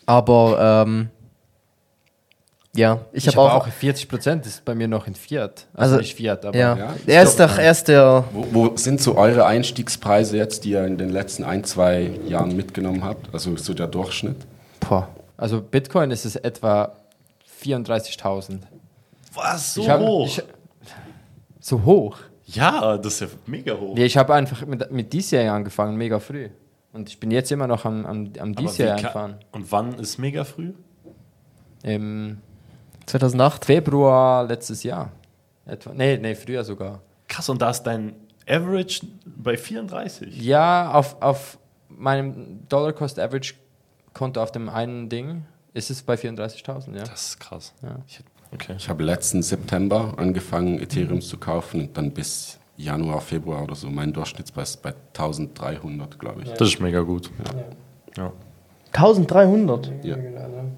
Aber, 0.06 0.86
ähm, 0.86 1.10
ja, 2.76 3.00
ich, 3.12 3.28
Ich 3.28 3.36
habe 3.36 3.48
habe 3.50 3.62
auch, 3.64 3.68
auch 3.68 3.72
40 3.72 4.08
Prozent 4.08 4.46
ist 4.46 4.64
bei 4.64 4.74
mir 4.76 4.88
noch 4.88 5.06
in 5.08 5.16
Fiat. 5.16 5.68
Also, 5.74 5.96
Also, 5.96 5.98
nicht 5.98 6.16
Fiat, 6.16 6.46
aber 6.46 6.58
ja. 6.58 6.78
Ja, 6.78 6.94
er 7.06 7.24
ist 7.24 7.40
doch 7.40 7.58
erst 7.58 7.88
der, 7.90 8.24
Wo, 8.32 8.46
wo 8.70 8.78
sind 8.78 9.02
so 9.02 9.18
eure 9.18 9.46
Einstiegspreise 9.46 10.38
jetzt, 10.38 10.64
die 10.64 10.72
ihr 10.72 10.86
in 10.86 10.98
den 10.98 11.10
letzten 11.10 11.44
ein, 11.44 11.64
zwei 11.64 12.12
Jahren 12.28 12.56
mitgenommen 12.56 13.04
habt? 13.04 13.34
Also 13.34 13.56
so 13.58 13.74
der 13.74 13.88
Durchschnitt? 13.88 14.38
Boah. 14.80 15.08
Also 15.38 15.62
Bitcoin 15.62 16.12
ist 16.12 16.26
es 16.26 16.36
etwa 16.36 16.94
34.000. 17.64 18.60
Was? 19.34 19.74
So 19.74 19.82
Ich 19.82 19.90
hab- 19.90 20.00
hoch? 20.02 20.28
ich- 20.28 20.44
So 21.60 21.84
hoch? 21.84 22.18
ja, 22.46 22.98
das 22.98 23.14
ist 23.14 23.20
ja 23.22 23.28
mega 23.46 23.74
hoch. 23.78 23.96
Nee, 23.96 24.06
ich 24.06 24.18
habe 24.18 24.34
einfach 24.34 24.66
mit, 24.66 24.92
mit 24.92 25.14
DCA 25.14 25.54
angefangen, 25.56 25.96
mega 25.98 26.20
früh. 26.20 26.50
Und 26.94 27.08
ich 27.10 27.20
bin 27.20 27.32
jetzt 27.32 27.52
immer 27.52 27.68
noch 27.68 27.86
am, 27.86 28.06
am, 28.06 28.32
am 28.40 28.56
ka- 28.56 28.94
einfahren. 28.94 29.36
Und 29.52 29.72
wann 29.72 29.94
ist 30.00 30.18
mega 30.18 30.44
früh? 30.44 30.74
Im 31.84 32.38
2008. 33.12 33.66
Februar 33.66 34.46
letztes 34.46 34.84
Jahr. 34.84 35.12
Etwa. 35.66 35.94
Nee, 35.94 36.18
nee, 36.18 36.36
früher 36.36 36.64
sogar. 36.64 37.02
Krass, 37.28 37.50
und 37.50 37.62
da 37.62 37.70
ist 37.70 37.84
dein 37.84 38.16
Average 38.48 39.06
bei 39.26 39.58
34. 39.58 40.42
Ja, 40.42 40.92
auf, 40.92 41.22
auf 41.22 41.58
meinem 41.90 42.68
Dollar 42.68 42.94
Cost 42.94 43.20
Average 43.20 43.54
Konto 44.14 44.42
auf 44.42 44.52
dem 44.52 44.70
einen 44.70 45.10
Ding 45.10 45.46
ist 45.74 45.90
es 45.90 46.02
bei 46.02 46.16
34.000, 46.16 46.96
ja. 46.96 47.04
Das 47.04 47.28
ist 47.28 47.40
krass. 47.40 47.74
Ja. 47.82 47.98
Ich, 48.08 48.20
okay. 48.52 48.76
Ich 48.78 48.90
habe 48.90 49.04
letzten 49.04 49.42
September 49.42 50.14
angefangen, 50.18 50.80
Ethereum 50.80 51.22
zu 51.22 51.38
kaufen 51.38 51.82
und 51.82 51.98
dann 51.98 52.12
bis 52.12 52.60
Januar, 52.76 53.22
Februar 53.22 53.64
oder 53.64 53.76
so. 53.76 53.90
Mein 53.90 54.12
Durchschnittspreis 54.12 54.72
ist 54.72 54.82
bei 54.82 54.94
1300, 55.14 56.20
glaube 56.20 56.42
ich. 56.42 56.50
Das 56.52 56.68
ist 56.68 56.82
mega 56.82 57.02
gut. 57.02 57.30
Ja. 58.18 58.34
1300. 58.94 59.92
Ja. 60.04 60.18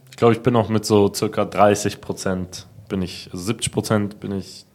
Ich 0.09 0.17
glaube, 0.17 0.33
ich 0.33 0.41
bin 0.41 0.53
noch 0.53 0.69
mit 0.69 0.85
so 0.85 1.11
circa 1.13 1.45
30 1.45 1.99
Prozent, 2.01 2.67
bin 2.89 3.01
ich, 3.01 3.29
also 3.33 3.43
70 3.45 3.71
Prozent 3.71 4.19
bin 4.19 4.31
ich 4.37 4.65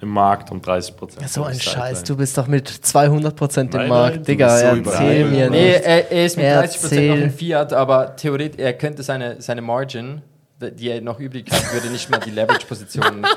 im 0.00 0.08
Markt 0.10 0.50
und 0.50 0.66
30 0.66 0.96
Prozent. 0.96 1.28
So 1.28 1.44
ein 1.44 1.58
Scheiß, 1.58 2.04
du 2.04 2.16
bist 2.16 2.36
doch 2.36 2.46
mit 2.48 2.68
200% 2.68 3.60
im 3.60 3.66
Nein, 3.70 3.78
nein, 3.80 3.88
Markt. 3.88 4.28
Digga, 4.28 4.56
so 4.58 4.66
erzähl 4.66 5.24
mir 5.30 5.48
Nee, 5.50 5.72
nicht. 5.72 5.84
er, 5.84 6.10
er 6.12 6.26
ist 6.26 6.36
mit 6.36 6.44
30% 6.46 6.54
noch 6.56 6.62
Erzähl. 6.64 7.22
in 7.22 7.30
Fiat, 7.30 7.72
aber 7.72 8.14
theoretisch, 8.16 8.60
er 8.60 8.72
könnte 8.74 9.02
seine, 9.02 9.40
seine 9.40 9.62
Margin, 9.62 10.20
die 10.58 10.88
er 10.88 11.00
noch 11.02 11.20
übrig 11.20 11.50
hat, 11.50 11.72
würde 11.72 11.88
nicht 11.88 12.08
mal 12.08 12.18
die 12.18 12.30
Leverage-Position. 12.30 13.26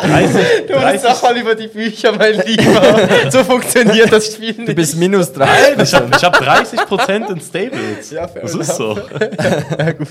Du 0.00 0.80
bist 0.92 1.04
doch 1.04 1.22
mal 1.22 1.36
über 1.36 1.54
die 1.54 1.66
Bücher, 1.66 2.12
mein 2.12 2.34
Lieber. 2.46 3.30
so 3.30 3.44
funktioniert 3.44 4.10
das 4.10 4.32
Spiel 4.32 4.54
nicht. 4.54 4.68
Du 4.68 4.74
bist 4.74 4.96
minus 4.96 5.32
3. 5.32 5.74
Ich 5.82 5.94
habe 5.94 6.10
ich 6.16 6.24
hab 6.24 6.32
30 6.38 6.80
Prozent 6.80 7.28
in 7.30 7.40
Stables. 7.40 8.10
Ja, 8.10 8.26
fair 8.26 8.42
das 8.42 8.54
ist 8.54 8.76
so. 8.76 8.98
ja, 9.78 9.92
gut. 9.92 10.08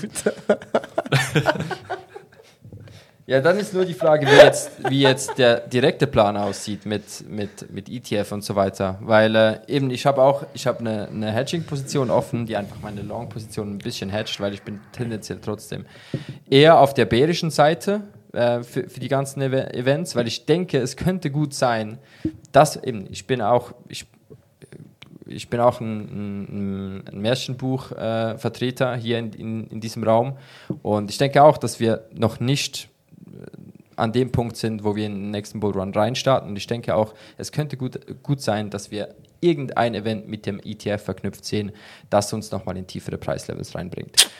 Ja, 3.30 3.40
dann 3.40 3.60
ist 3.60 3.72
nur 3.72 3.84
die 3.84 3.94
Frage, 3.94 4.26
wie 4.26 4.34
jetzt, 4.34 4.72
wie 4.88 5.02
jetzt 5.02 5.38
der 5.38 5.60
direkte 5.60 6.08
Plan 6.08 6.36
aussieht 6.36 6.84
mit, 6.84 7.30
mit, 7.30 7.70
mit 7.70 7.88
ETF 7.88 8.32
und 8.32 8.42
so 8.42 8.56
weiter. 8.56 8.98
Weil 9.02 9.36
äh, 9.36 9.60
eben, 9.68 9.88
ich 9.92 10.04
habe 10.04 10.20
auch, 10.20 10.46
ich 10.52 10.66
habe 10.66 10.80
eine, 10.80 11.06
eine 11.06 11.30
Hedging-Position 11.30 12.10
offen, 12.10 12.44
die 12.46 12.56
einfach 12.56 12.78
meine 12.82 13.02
Long-Position 13.02 13.74
ein 13.74 13.78
bisschen 13.78 14.10
hedgt, 14.10 14.40
weil 14.40 14.52
ich 14.52 14.62
bin 14.62 14.80
tendenziell 14.90 15.38
trotzdem 15.40 15.86
eher 16.50 16.80
auf 16.80 16.92
der 16.92 17.04
bärischen 17.04 17.50
Seite 17.50 18.00
äh, 18.32 18.64
für, 18.64 18.88
für 18.88 18.98
die 18.98 19.06
ganzen 19.06 19.42
Ev 19.42 19.54
Events, 19.74 20.16
weil 20.16 20.26
ich 20.26 20.46
denke, 20.46 20.78
es 20.78 20.96
könnte 20.96 21.30
gut 21.30 21.54
sein, 21.54 21.98
dass 22.50 22.82
eben, 22.82 23.06
ich 23.12 23.28
bin 23.28 23.42
auch, 23.42 23.74
ich, 23.86 24.06
ich 25.26 25.48
bin 25.48 25.60
auch 25.60 25.80
ein, 25.80 26.00
ein, 26.00 27.04
ein 27.06 27.20
Märchenbuch-Vertreter 27.20 28.94
äh, 28.94 28.98
hier 28.98 29.20
in, 29.20 29.32
in, 29.34 29.66
in 29.68 29.80
diesem 29.80 30.02
Raum 30.02 30.36
und 30.82 31.12
ich 31.12 31.18
denke 31.18 31.44
auch, 31.44 31.58
dass 31.58 31.78
wir 31.78 32.08
noch 32.12 32.40
nicht 32.40 32.90
an 34.00 34.12
dem 34.12 34.32
Punkt 34.32 34.56
sind, 34.56 34.84
wo 34.84 34.96
wir 34.96 35.06
in 35.06 35.14
den 35.14 35.30
nächsten 35.30 35.60
Bullrun 35.60 35.92
reinstarten. 35.92 36.50
Und 36.50 36.56
ich 36.56 36.66
denke 36.66 36.94
auch, 36.94 37.14
es 37.36 37.52
könnte 37.52 37.76
gut, 37.76 38.00
gut 38.22 38.40
sein, 38.40 38.70
dass 38.70 38.90
wir 38.90 39.14
irgendein 39.40 39.94
Event 39.94 40.28
mit 40.28 40.46
dem 40.46 40.60
ETF 40.60 41.02
verknüpft 41.02 41.44
sehen, 41.44 41.72
das 42.10 42.32
uns 42.32 42.50
nochmal 42.50 42.76
in 42.76 42.86
tiefere 42.86 43.18
Preislevels 43.18 43.74
reinbringt. 43.74 44.30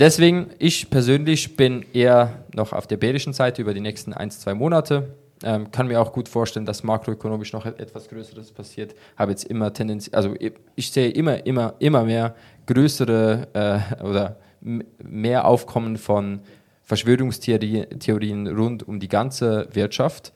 Deswegen, 0.00 0.50
ich 0.58 0.90
persönlich 0.90 1.56
bin 1.56 1.84
eher 1.92 2.44
noch 2.54 2.72
auf 2.72 2.86
der 2.86 2.96
bärischen 2.96 3.32
Seite 3.32 3.62
über 3.62 3.74
die 3.74 3.80
nächsten 3.80 4.12
ein, 4.12 4.30
zwei 4.30 4.54
Monate. 4.54 5.14
Ähm, 5.42 5.70
kann 5.70 5.86
mir 5.88 6.00
auch 6.00 6.12
gut 6.12 6.28
vorstellen, 6.28 6.66
dass 6.66 6.82
makroökonomisch 6.82 7.52
noch 7.52 7.66
etwas 7.66 8.08
Größeres 8.08 8.50
passiert. 8.52 8.94
Habe 9.16 9.32
jetzt 9.32 9.44
immer 9.44 9.72
Tendenz, 9.72 10.10
also 10.12 10.34
ich, 10.38 10.52
ich 10.74 10.90
sehe 10.90 11.10
immer, 11.10 11.44
immer, 11.46 11.74
immer 11.78 12.04
mehr 12.04 12.34
größere 12.66 13.48
äh, 13.52 14.02
oder 14.02 14.36
mehr 14.60 15.46
Aufkommen 15.46 15.96
von 15.96 16.40
Verschwörungstheorien 16.84 18.46
rund 18.46 18.86
um 18.86 19.00
die 19.00 19.08
ganze 19.08 19.68
Wirtschaft, 19.72 20.32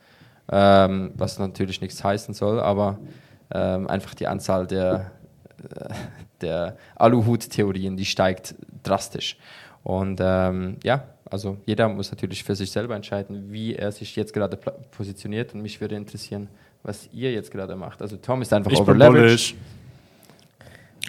ähm, 0.51 1.13
was 1.15 1.39
natürlich 1.39 1.81
nichts 1.81 2.03
heißen 2.03 2.35
soll, 2.35 2.59
aber 2.59 2.99
ähm, 3.53 3.87
einfach 3.87 4.15
die 4.15 4.27
Anzahl 4.27 4.67
der, 4.67 5.13
äh, 5.63 5.89
der 6.41 6.77
Aluhut-Theorien, 6.97 7.97
die 7.97 8.07
steigt 8.07 8.55
drastisch. 8.83 9.37
Und 9.83 10.21
ähm, 10.23 10.79
ja, 10.83 11.05
also 11.31 11.59
jeder 11.67 11.89
muss 11.89 12.11
natürlich 12.11 12.43
für 12.43 12.57
sich 12.57 12.71
selber 12.71 12.97
entscheiden, 12.97 13.53
wie 13.53 13.75
er 13.75 13.93
sich 13.93 14.17
jetzt 14.17 14.33
gerade 14.33 14.57
positioniert. 14.91 15.55
Und 15.55 15.61
mich 15.61 15.81
würde 15.81 15.97
interessieren, 15.97 16.49
was 16.83 17.09
ihr 17.13 17.33
jetzt 17.33 17.51
gerade 17.51 17.77
macht. 17.77 18.01
Also 18.01 18.17
Tom 18.17 18.43
ist 18.43 18.53
einfach 18.53 18.71
ich 18.71 18.81
overleveraged. 18.81 19.55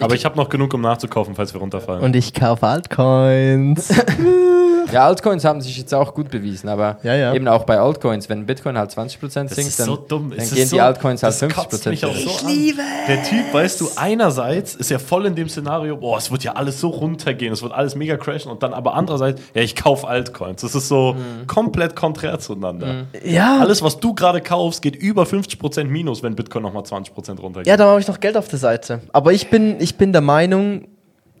Aber 0.00 0.14
ich 0.14 0.24
habe 0.24 0.36
noch 0.36 0.48
genug, 0.48 0.72
um 0.72 0.80
nachzukaufen, 0.80 1.34
falls 1.34 1.52
wir 1.52 1.60
runterfallen. 1.60 2.02
Und 2.02 2.16
ich 2.16 2.32
kaufe 2.32 2.66
Altcoins. 2.66 3.88
Ja, 4.92 5.06
Altcoins 5.06 5.44
haben 5.44 5.60
sich 5.60 5.76
jetzt 5.76 5.94
auch 5.94 6.14
gut 6.14 6.30
bewiesen, 6.30 6.68
aber 6.68 6.98
ja, 7.02 7.14
ja. 7.14 7.34
eben 7.34 7.48
auch 7.48 7.64
bei 7.64 7.78
Altcoins, 7.78 8.28
wenn 8.28 8.46
Bitcoin 8.46 8.76
halt 8.76 8.90
20% 8.90 9.18
sinkt, 9.28 9.78
dann, 9.78 9.86
so 9.86 9.96
dann 9.96 10.30
gehen 10.30 10.66
so, 10.66 10.76
die 10.76 10.80
Altcoins 10.80 11.22
halt 11.22 11.34
50%. 11.34 11.90
Mich 11.90 12.04
auch 12.04 12.14
so 12.14 12.30
ich 12.30 12.42
liebe 12.42 12.80
es. 12.80 13.06
Der 13.06 13.22
Typ, 13.22 13.52
weißt 13.52 13.80
du, 13.80 13.88
einerseits 13.96 14.74
ist 14.74 14.90
er 14.90 14.98
voll 14.98 15.26
in 15.26 15.34
dem 15.34 15.48
Szenario, 15.48 15.96
boah, 15.96 16.18
es 16.18 16.30
wird 16.30 16.44
ja 16.44 16.52
alles 16.52 16.80
so 16.80 16.88
runtergehen, 16.88 17.52
es 17.52 17.62
wird 17.62 17.72
alles 17.72 17.94
mega 17.94 18.16
crashen 18.16 18.50
und 18.50 18.62
dann 18.62 18.72
aber 18.72 18.94
andererseits, 18.94 19.40
ja, 19.54 19.62
ich 19.62 19.76
kaufe 19.76 20.06
Altcoins. 20.06 20.62
Das 20.62 20.74
ist 20.74 20.88
so 20.88 21.14
mhm. 21.14 21.46
komplett 21.46 21.96
konträr 21.96 22.38
zueinander. 22.38 22.86
Mhm. 22.86 23.06
Ja. 23.24 23.58
Alles, 23.60 23.82
was 23.82 24.00
du 24.00 24.14
gerade 24.14 24.40
kaufst, 24.40 24.82
geht 24.82 24.96
über 24.96 25.24
50% 25.24 25.84
minus, 25.84 26.22
wenn 26.22 26.34
Bitcoin 26.34 26.62
nochmal 26.62 26.82
20% 26.82 27.40
runtergeht. 27.40 27.66
Ja, 27.66 27.76
da 27.76 27.86
habe 27.86 28.00
ich 28.00 28.08
noch 28.08 28.20
Geld 28.20 28.36
auf 28.36 28.48
der 28.48 28.58
Seite. 28.58 29.00
Aber 29.12 29.32
ich 29.32 29.50
bin, 29.50 29.80
ich 29.80 29.96
bin 29.96 30.12
der 30.12 30.22
Meinung, 30.22 30.88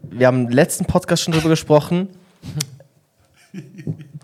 wir 0.02 0.26
haben 0.26 0.46
im 0.46 0.52
letzten 0.52 0.86
Podcast 0.86 1.22
schon 1.22 1.34
drüber 1.34 1.48
gesprochen, 1.48 2.08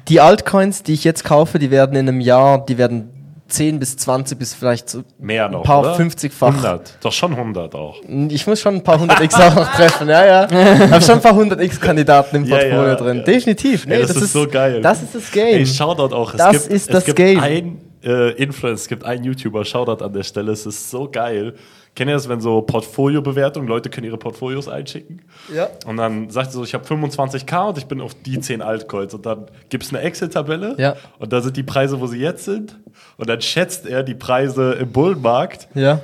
die 0.08 0.20
Altcoins, 0.20 0.82
die 0.82 0.94
ich 0.94 1.04
jetzt 1.04 1.24
kaufe, 1.24 1.58
die 1.58 1.70
werden 1.70 1.96
in 1.96 2.08
einem 2.08 2.20
Jahr, 2.20 2.64
die 2.64 2.78
werden 2.78 3.10
10 3.48 3.78
bis 3.78 3.96
20 3.96 4.38
bis 4.38 4.54
vielleicht 4.54 4.90
so 4.90 5.02
mehr 5.18 5.48
noch, 5.48 5.60
ein 5.60 5.64
paar 5.64 5.80
oder? 5.80 5.96
50-fach. 5.96 6.48
100, 6.48 6.98
doch 7.00 7.12
schon 7.12 7.32
100 7.32 7.74
auch. 7.74 7.96
Ich 8.28 8.46
muss 8.46 8.60
schon 8.60 8.76
ein 8.76 8.82
paar 8.82 8.96
100 8.96 9.20
X 9.20 9.34
auch 9.36 9.54
noch 9.54 9.72
treffen, 9.72 10.08
ja, 10.08 10.26
ja. 10.26 10.44
Ich 10.46 10.90
habe 10.90 11.02
schon 11.02 11.16
ein 11.16 11.22
paar 11.22 11.32
100 11.32 11.60
X-Kandidaten 11.60 12.36
im 12.36 12.42
Portfolio 12.48 12.82
ja, 12.82 12.88
ja, 12.88 12.94
drin. 12.96 13.18
Ja. 13.18 13.22
Definitiv. 13.22 13.86
Nee, 13.86 14.00
das, 14.00 14.14
das, 14.14 14.22
ist 14.22 14.32
so 14.32 14.48
geil. 14.48 14.80
Das 14.80 15.02
ist 15.02 15.14
das 15.14 15.30
Game. 15.30 15.58
Ey, 15.58 15.66
Shoutout 15.66 16.14
auch. 16.14 16.32
Es 16.32 16.38
das 16.38 16.52
gibt, 16.52 16.66
ist 16.72 16.88
das 16.88 16.98
es 16.98 17.04
gibt 17.04 17.16
Game. 17.16 17.40
Ein 17.40 17.80
äh, 18.02 18.30
Influencer, 18.32 18.82
es 18.82 18.88
gibt 18.88 19.04
einen 19.04 19.24
YouTuber, 19.24 19.64
Shoutout 19.64 20.04
an 20.04 20.12
der 20.12 20.24
Stelle, 20.24 20.52
es 20.52 20.66
ist 20.66 20.90
so 20.90 21.08
geil. 21.10 21.54
Kennt 21.96 22.10
ihr 22.10 22.14
das, 22.14 22.28
wenn 22.28 22.42
so 22.42 22.60
Portfolio-Bewertungen, 22.60 23.66
Leute 23.66 23.88
können 23.88 24.06
ihre 24.06 24.18
Portfolios 24.18 24.68
einschicken? 24.68 25.22
Ja. 25.52 25.68
Und 25.86 25.96
dann 25.96 26.28
sagt 26.28 26.48
er 26.48 26.52
so, 26.52 26.62
ich 26.62 26.74
habe 26.74 26.84
25k 26.84 27.70
und 27.70 27.78
ich 27.78 27.86
bin 27.86 28.02
auf 28.02 28.12
die 28.14 28.38
10 28.38 28.60
Altcoins. 28.60 29.14
Und 29.14 29.24
dann 29.24 29.46
gibt 29.70 29.82
es 29.82 29.94
eine 29.94 30.02
Excel-Tabelle 30.02 30.74
ja. 30.76 30.96
und 31.18 31.32
da 31.32 31.40
sind 31.40 31.56
die 31.56 31.62
Preise, 31.62 31.98
wo 31.98 32.06
sie 32.06 32.18
jetzt 32.18 32.44
sind. 32.44 32.78
Und 33.16 33.30
dann 33.30 33.40
schätzt 33.40 33.86
er 33.86 34.02
die 34.02 34.14
Preise 34.14 34.72
im 34.74 34.92
Bullenmarkt. 34.92 35.68
Ja. 35.74 36.00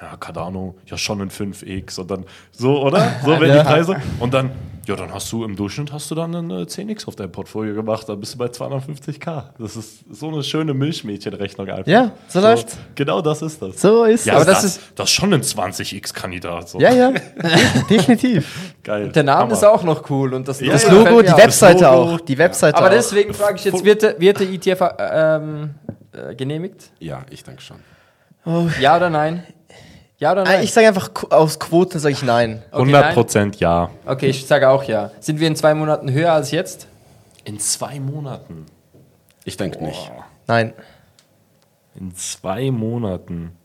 Ja, 0.00 0.16
keine 0.16 0.40
Ahnung, 0.40 0.76
ja 0.86 0.96
schon 0.96 1.20
ein 1.20 1.30
5x 1.30 2.00
und 2.00 2.10
dann 2.10 2.24
so, 2.52 2.82
oder? 2.82 3.16
So 3.22 3.32
werden 3.32 3.48
ja. 3.48 3.62
die 3.62 3.68
Preise. 3.68 3.96
Und 4.18 4.32
dann 4.32 4.50
ja, 4.86 4.96
dann 4.96 5.12
hast 5.12 5.30
du 5.30 5.44
im 5.44 5.54
Durchschnitt 5.56 5.92
hast 5.92 6.10
du 6.10 6.14
dann 6.14 6.34
eine 6.34 6.64
10x 6.64 7.06
auf 7.06 7.14
dein 7.14 7.30
Portfolio 7.30 7.74
gemacht, 7.74 8.08
dann 8.08 8.18
bist 8.18 8.34
du 8.34 8.38
bei 8.38 8.46
250k. 8.46 9.44
Das 9.58 9.76
ist 9.76 10.04
so 10.10 10.28
eine 10.28 10.42
schöne 10.42 10.74
Milchmädchenrechnung 10.74 11.68
einfach. 11.68 11.86
Ja, 11.86 12.12
so, 12.28 12.40
so 12.40 12.46
läuft's. 12.46 12.76
Genau 12.94 13.20
das 13.20 13.42
ist 13.42 13.60
das. 13.60 13.80
So 13.80 14.04
ist 14.04 14.26
ja, 14.26 14.34
aber 14.34 14.44
das, 14.44 14.62
das, 14.62 14.76
ist 14.76 14.80
das 14.96 15.08
ist 15.08 15.14
schon 15.14 15.32
ein 15.32 15.42
20x-Kandidat. 15.42 16.70
So. 16.70 16.80
Ja, 16.80 16.92
ja, 16.92 17.12
definitiv. 17.90 18.74
Geil. 18.82 19.10
Der 19.10 19.22
Name 19.22 19.42
Hammer. 19.42 19.52
ist 19.52 19.64
auch 19.64 19.82
noch 19.84 20.08
cool 20.10 20.34
und 20.34 20.48
das, 20.48 20.60
ja, 20.60 20.72
das 20.72 20.90
Logo, 20.90 21.22
die 21.22 21.36
Webseite 21.36 21.84
Logo. 21.84 22.14
auch. 22.14 22.20
Die 22.20 22.38
Webseite 22.38 22.78
aber 22.78 22.90
deswegen 22.90 23.34
frage 23.34 23.56
ich 23.56 23.64
jetzt, 23.64 23.84
wird 23.84 24.02
der, 24.02 24.18
wird 24.18 24.40
der 24.40 24.50
ETF 24.50 24.94
ähm, 24.98 25.74
äh, 26.12 26.34
genehmigt? 26.34 26.90
Ja, 26.98 27.22
ich 27.30 27.44
denke 27.44 27.62
schon. 27.62 27.76
Oh. 28.46 28.66
Ja 28.80 28.96
oder 28.96 29.10
nein? 29.10 29.44
Ja 30.20 30.32
oder 30.32 30.44
nein? 30.44 30.62
Ich 30.62 30.72
sage 30.72 30.86
einfach 30.86 31.10
aus 31.30 31.58
Quoten 31.58 31.98
sage 31.98 32.12
ich 32.12 32.22
nein. 32.22 32.62
Okay, 32.70 32.94
100 32.94 33.14
Prozent 33.14 33.56
ja. 33.58 33.90
Okay, 34.06 34.26
ich 34.26 34.46
sage 34.46 34.68
auch 34.68 34.84
ja. 34.84 35.10
Sind 35.18 35.40
wir 35.40 35.48
in 35.48 35.56
zwei 35.56 35.74
Monaten 35.74 36.12
höher 36.12 36.32
als 36.32 36.50
jetzt? 36.52 36.86
In 37.44 37.58
zwei 37.58 37.98
Monaten? 37.98 38.66
Ich 39.44 39.56
denke 39.56 39.82
nicht. 39.82 40.12
Nein. 40.46 40.74
In 41.94 42.14
zwei 42.14 42.70
Monaten. 42.70 43.56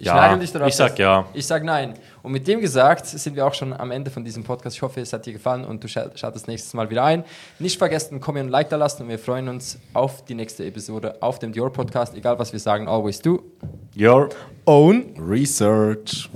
Ich 0.00 0.06
ja, 0.06 0.34
dich 0.34 0.50
darauf 0.50 0.68
ich 0.68 0.76
sag 0.76 0.98
ja. 0.98 1.26
Ich 1.34 1.46
sag 1.46 1.62
nein. 1.62 1.92
Und 2.22 2.32
mit 2.32 2.48
dem 2.48 2.62
gesagt 2.62 3.04
sind 3.04 3.36
wir 3.36 3.46
auch 3.46 3.52
schon 3.52 3.74
am 3.74 3.90
Ende 3.90 4.10
von 4.10 4.24
diesem 4.24 4.42
Podcast. 4.42 4.76
Ich 4.76 4.80
hoffe, 4.80 4.98
es 5.02 5.12
hat 5.12 5.26
dir 5.26 5.34
gefallen 5.34 5.62
und 5.62 5.84
du 5.84 5.88
schaltest 5.88 6.48
nächstes 6.48 6.72
Mal 6.72 6.88
wieder 6.88 7.04
ein. 7.04 7.22
Nicht 7.58 7.76
vergessen, 7.76 8.18
Kommen 8.18 8.46
und 8.46 8.48
Like 8.48 8.70
da 8.70 8.76
lassen 8.76 9.02
und 9.02 9.10
wir 9.10 9.18
freuen 9.18 9.50
uns 9.50 9.78
auf 9.92 10.24
die 10.24 10.34
nächste 10.34 10.64
Episode 10.64 11.16
auf 11.20 11.38
dem 11.38 11.52
Dior 11.52 11.70
Podcast. 11.70 12.14
Egal 12.14 12.38
was 12.38 12.50
wir 12.50 12.60
sagen, 12.60 12.88
always 12.88 13.20
do 13.20 13.42
your 13.94 14.30
own 14.64 15.04
research. 15.18 16.30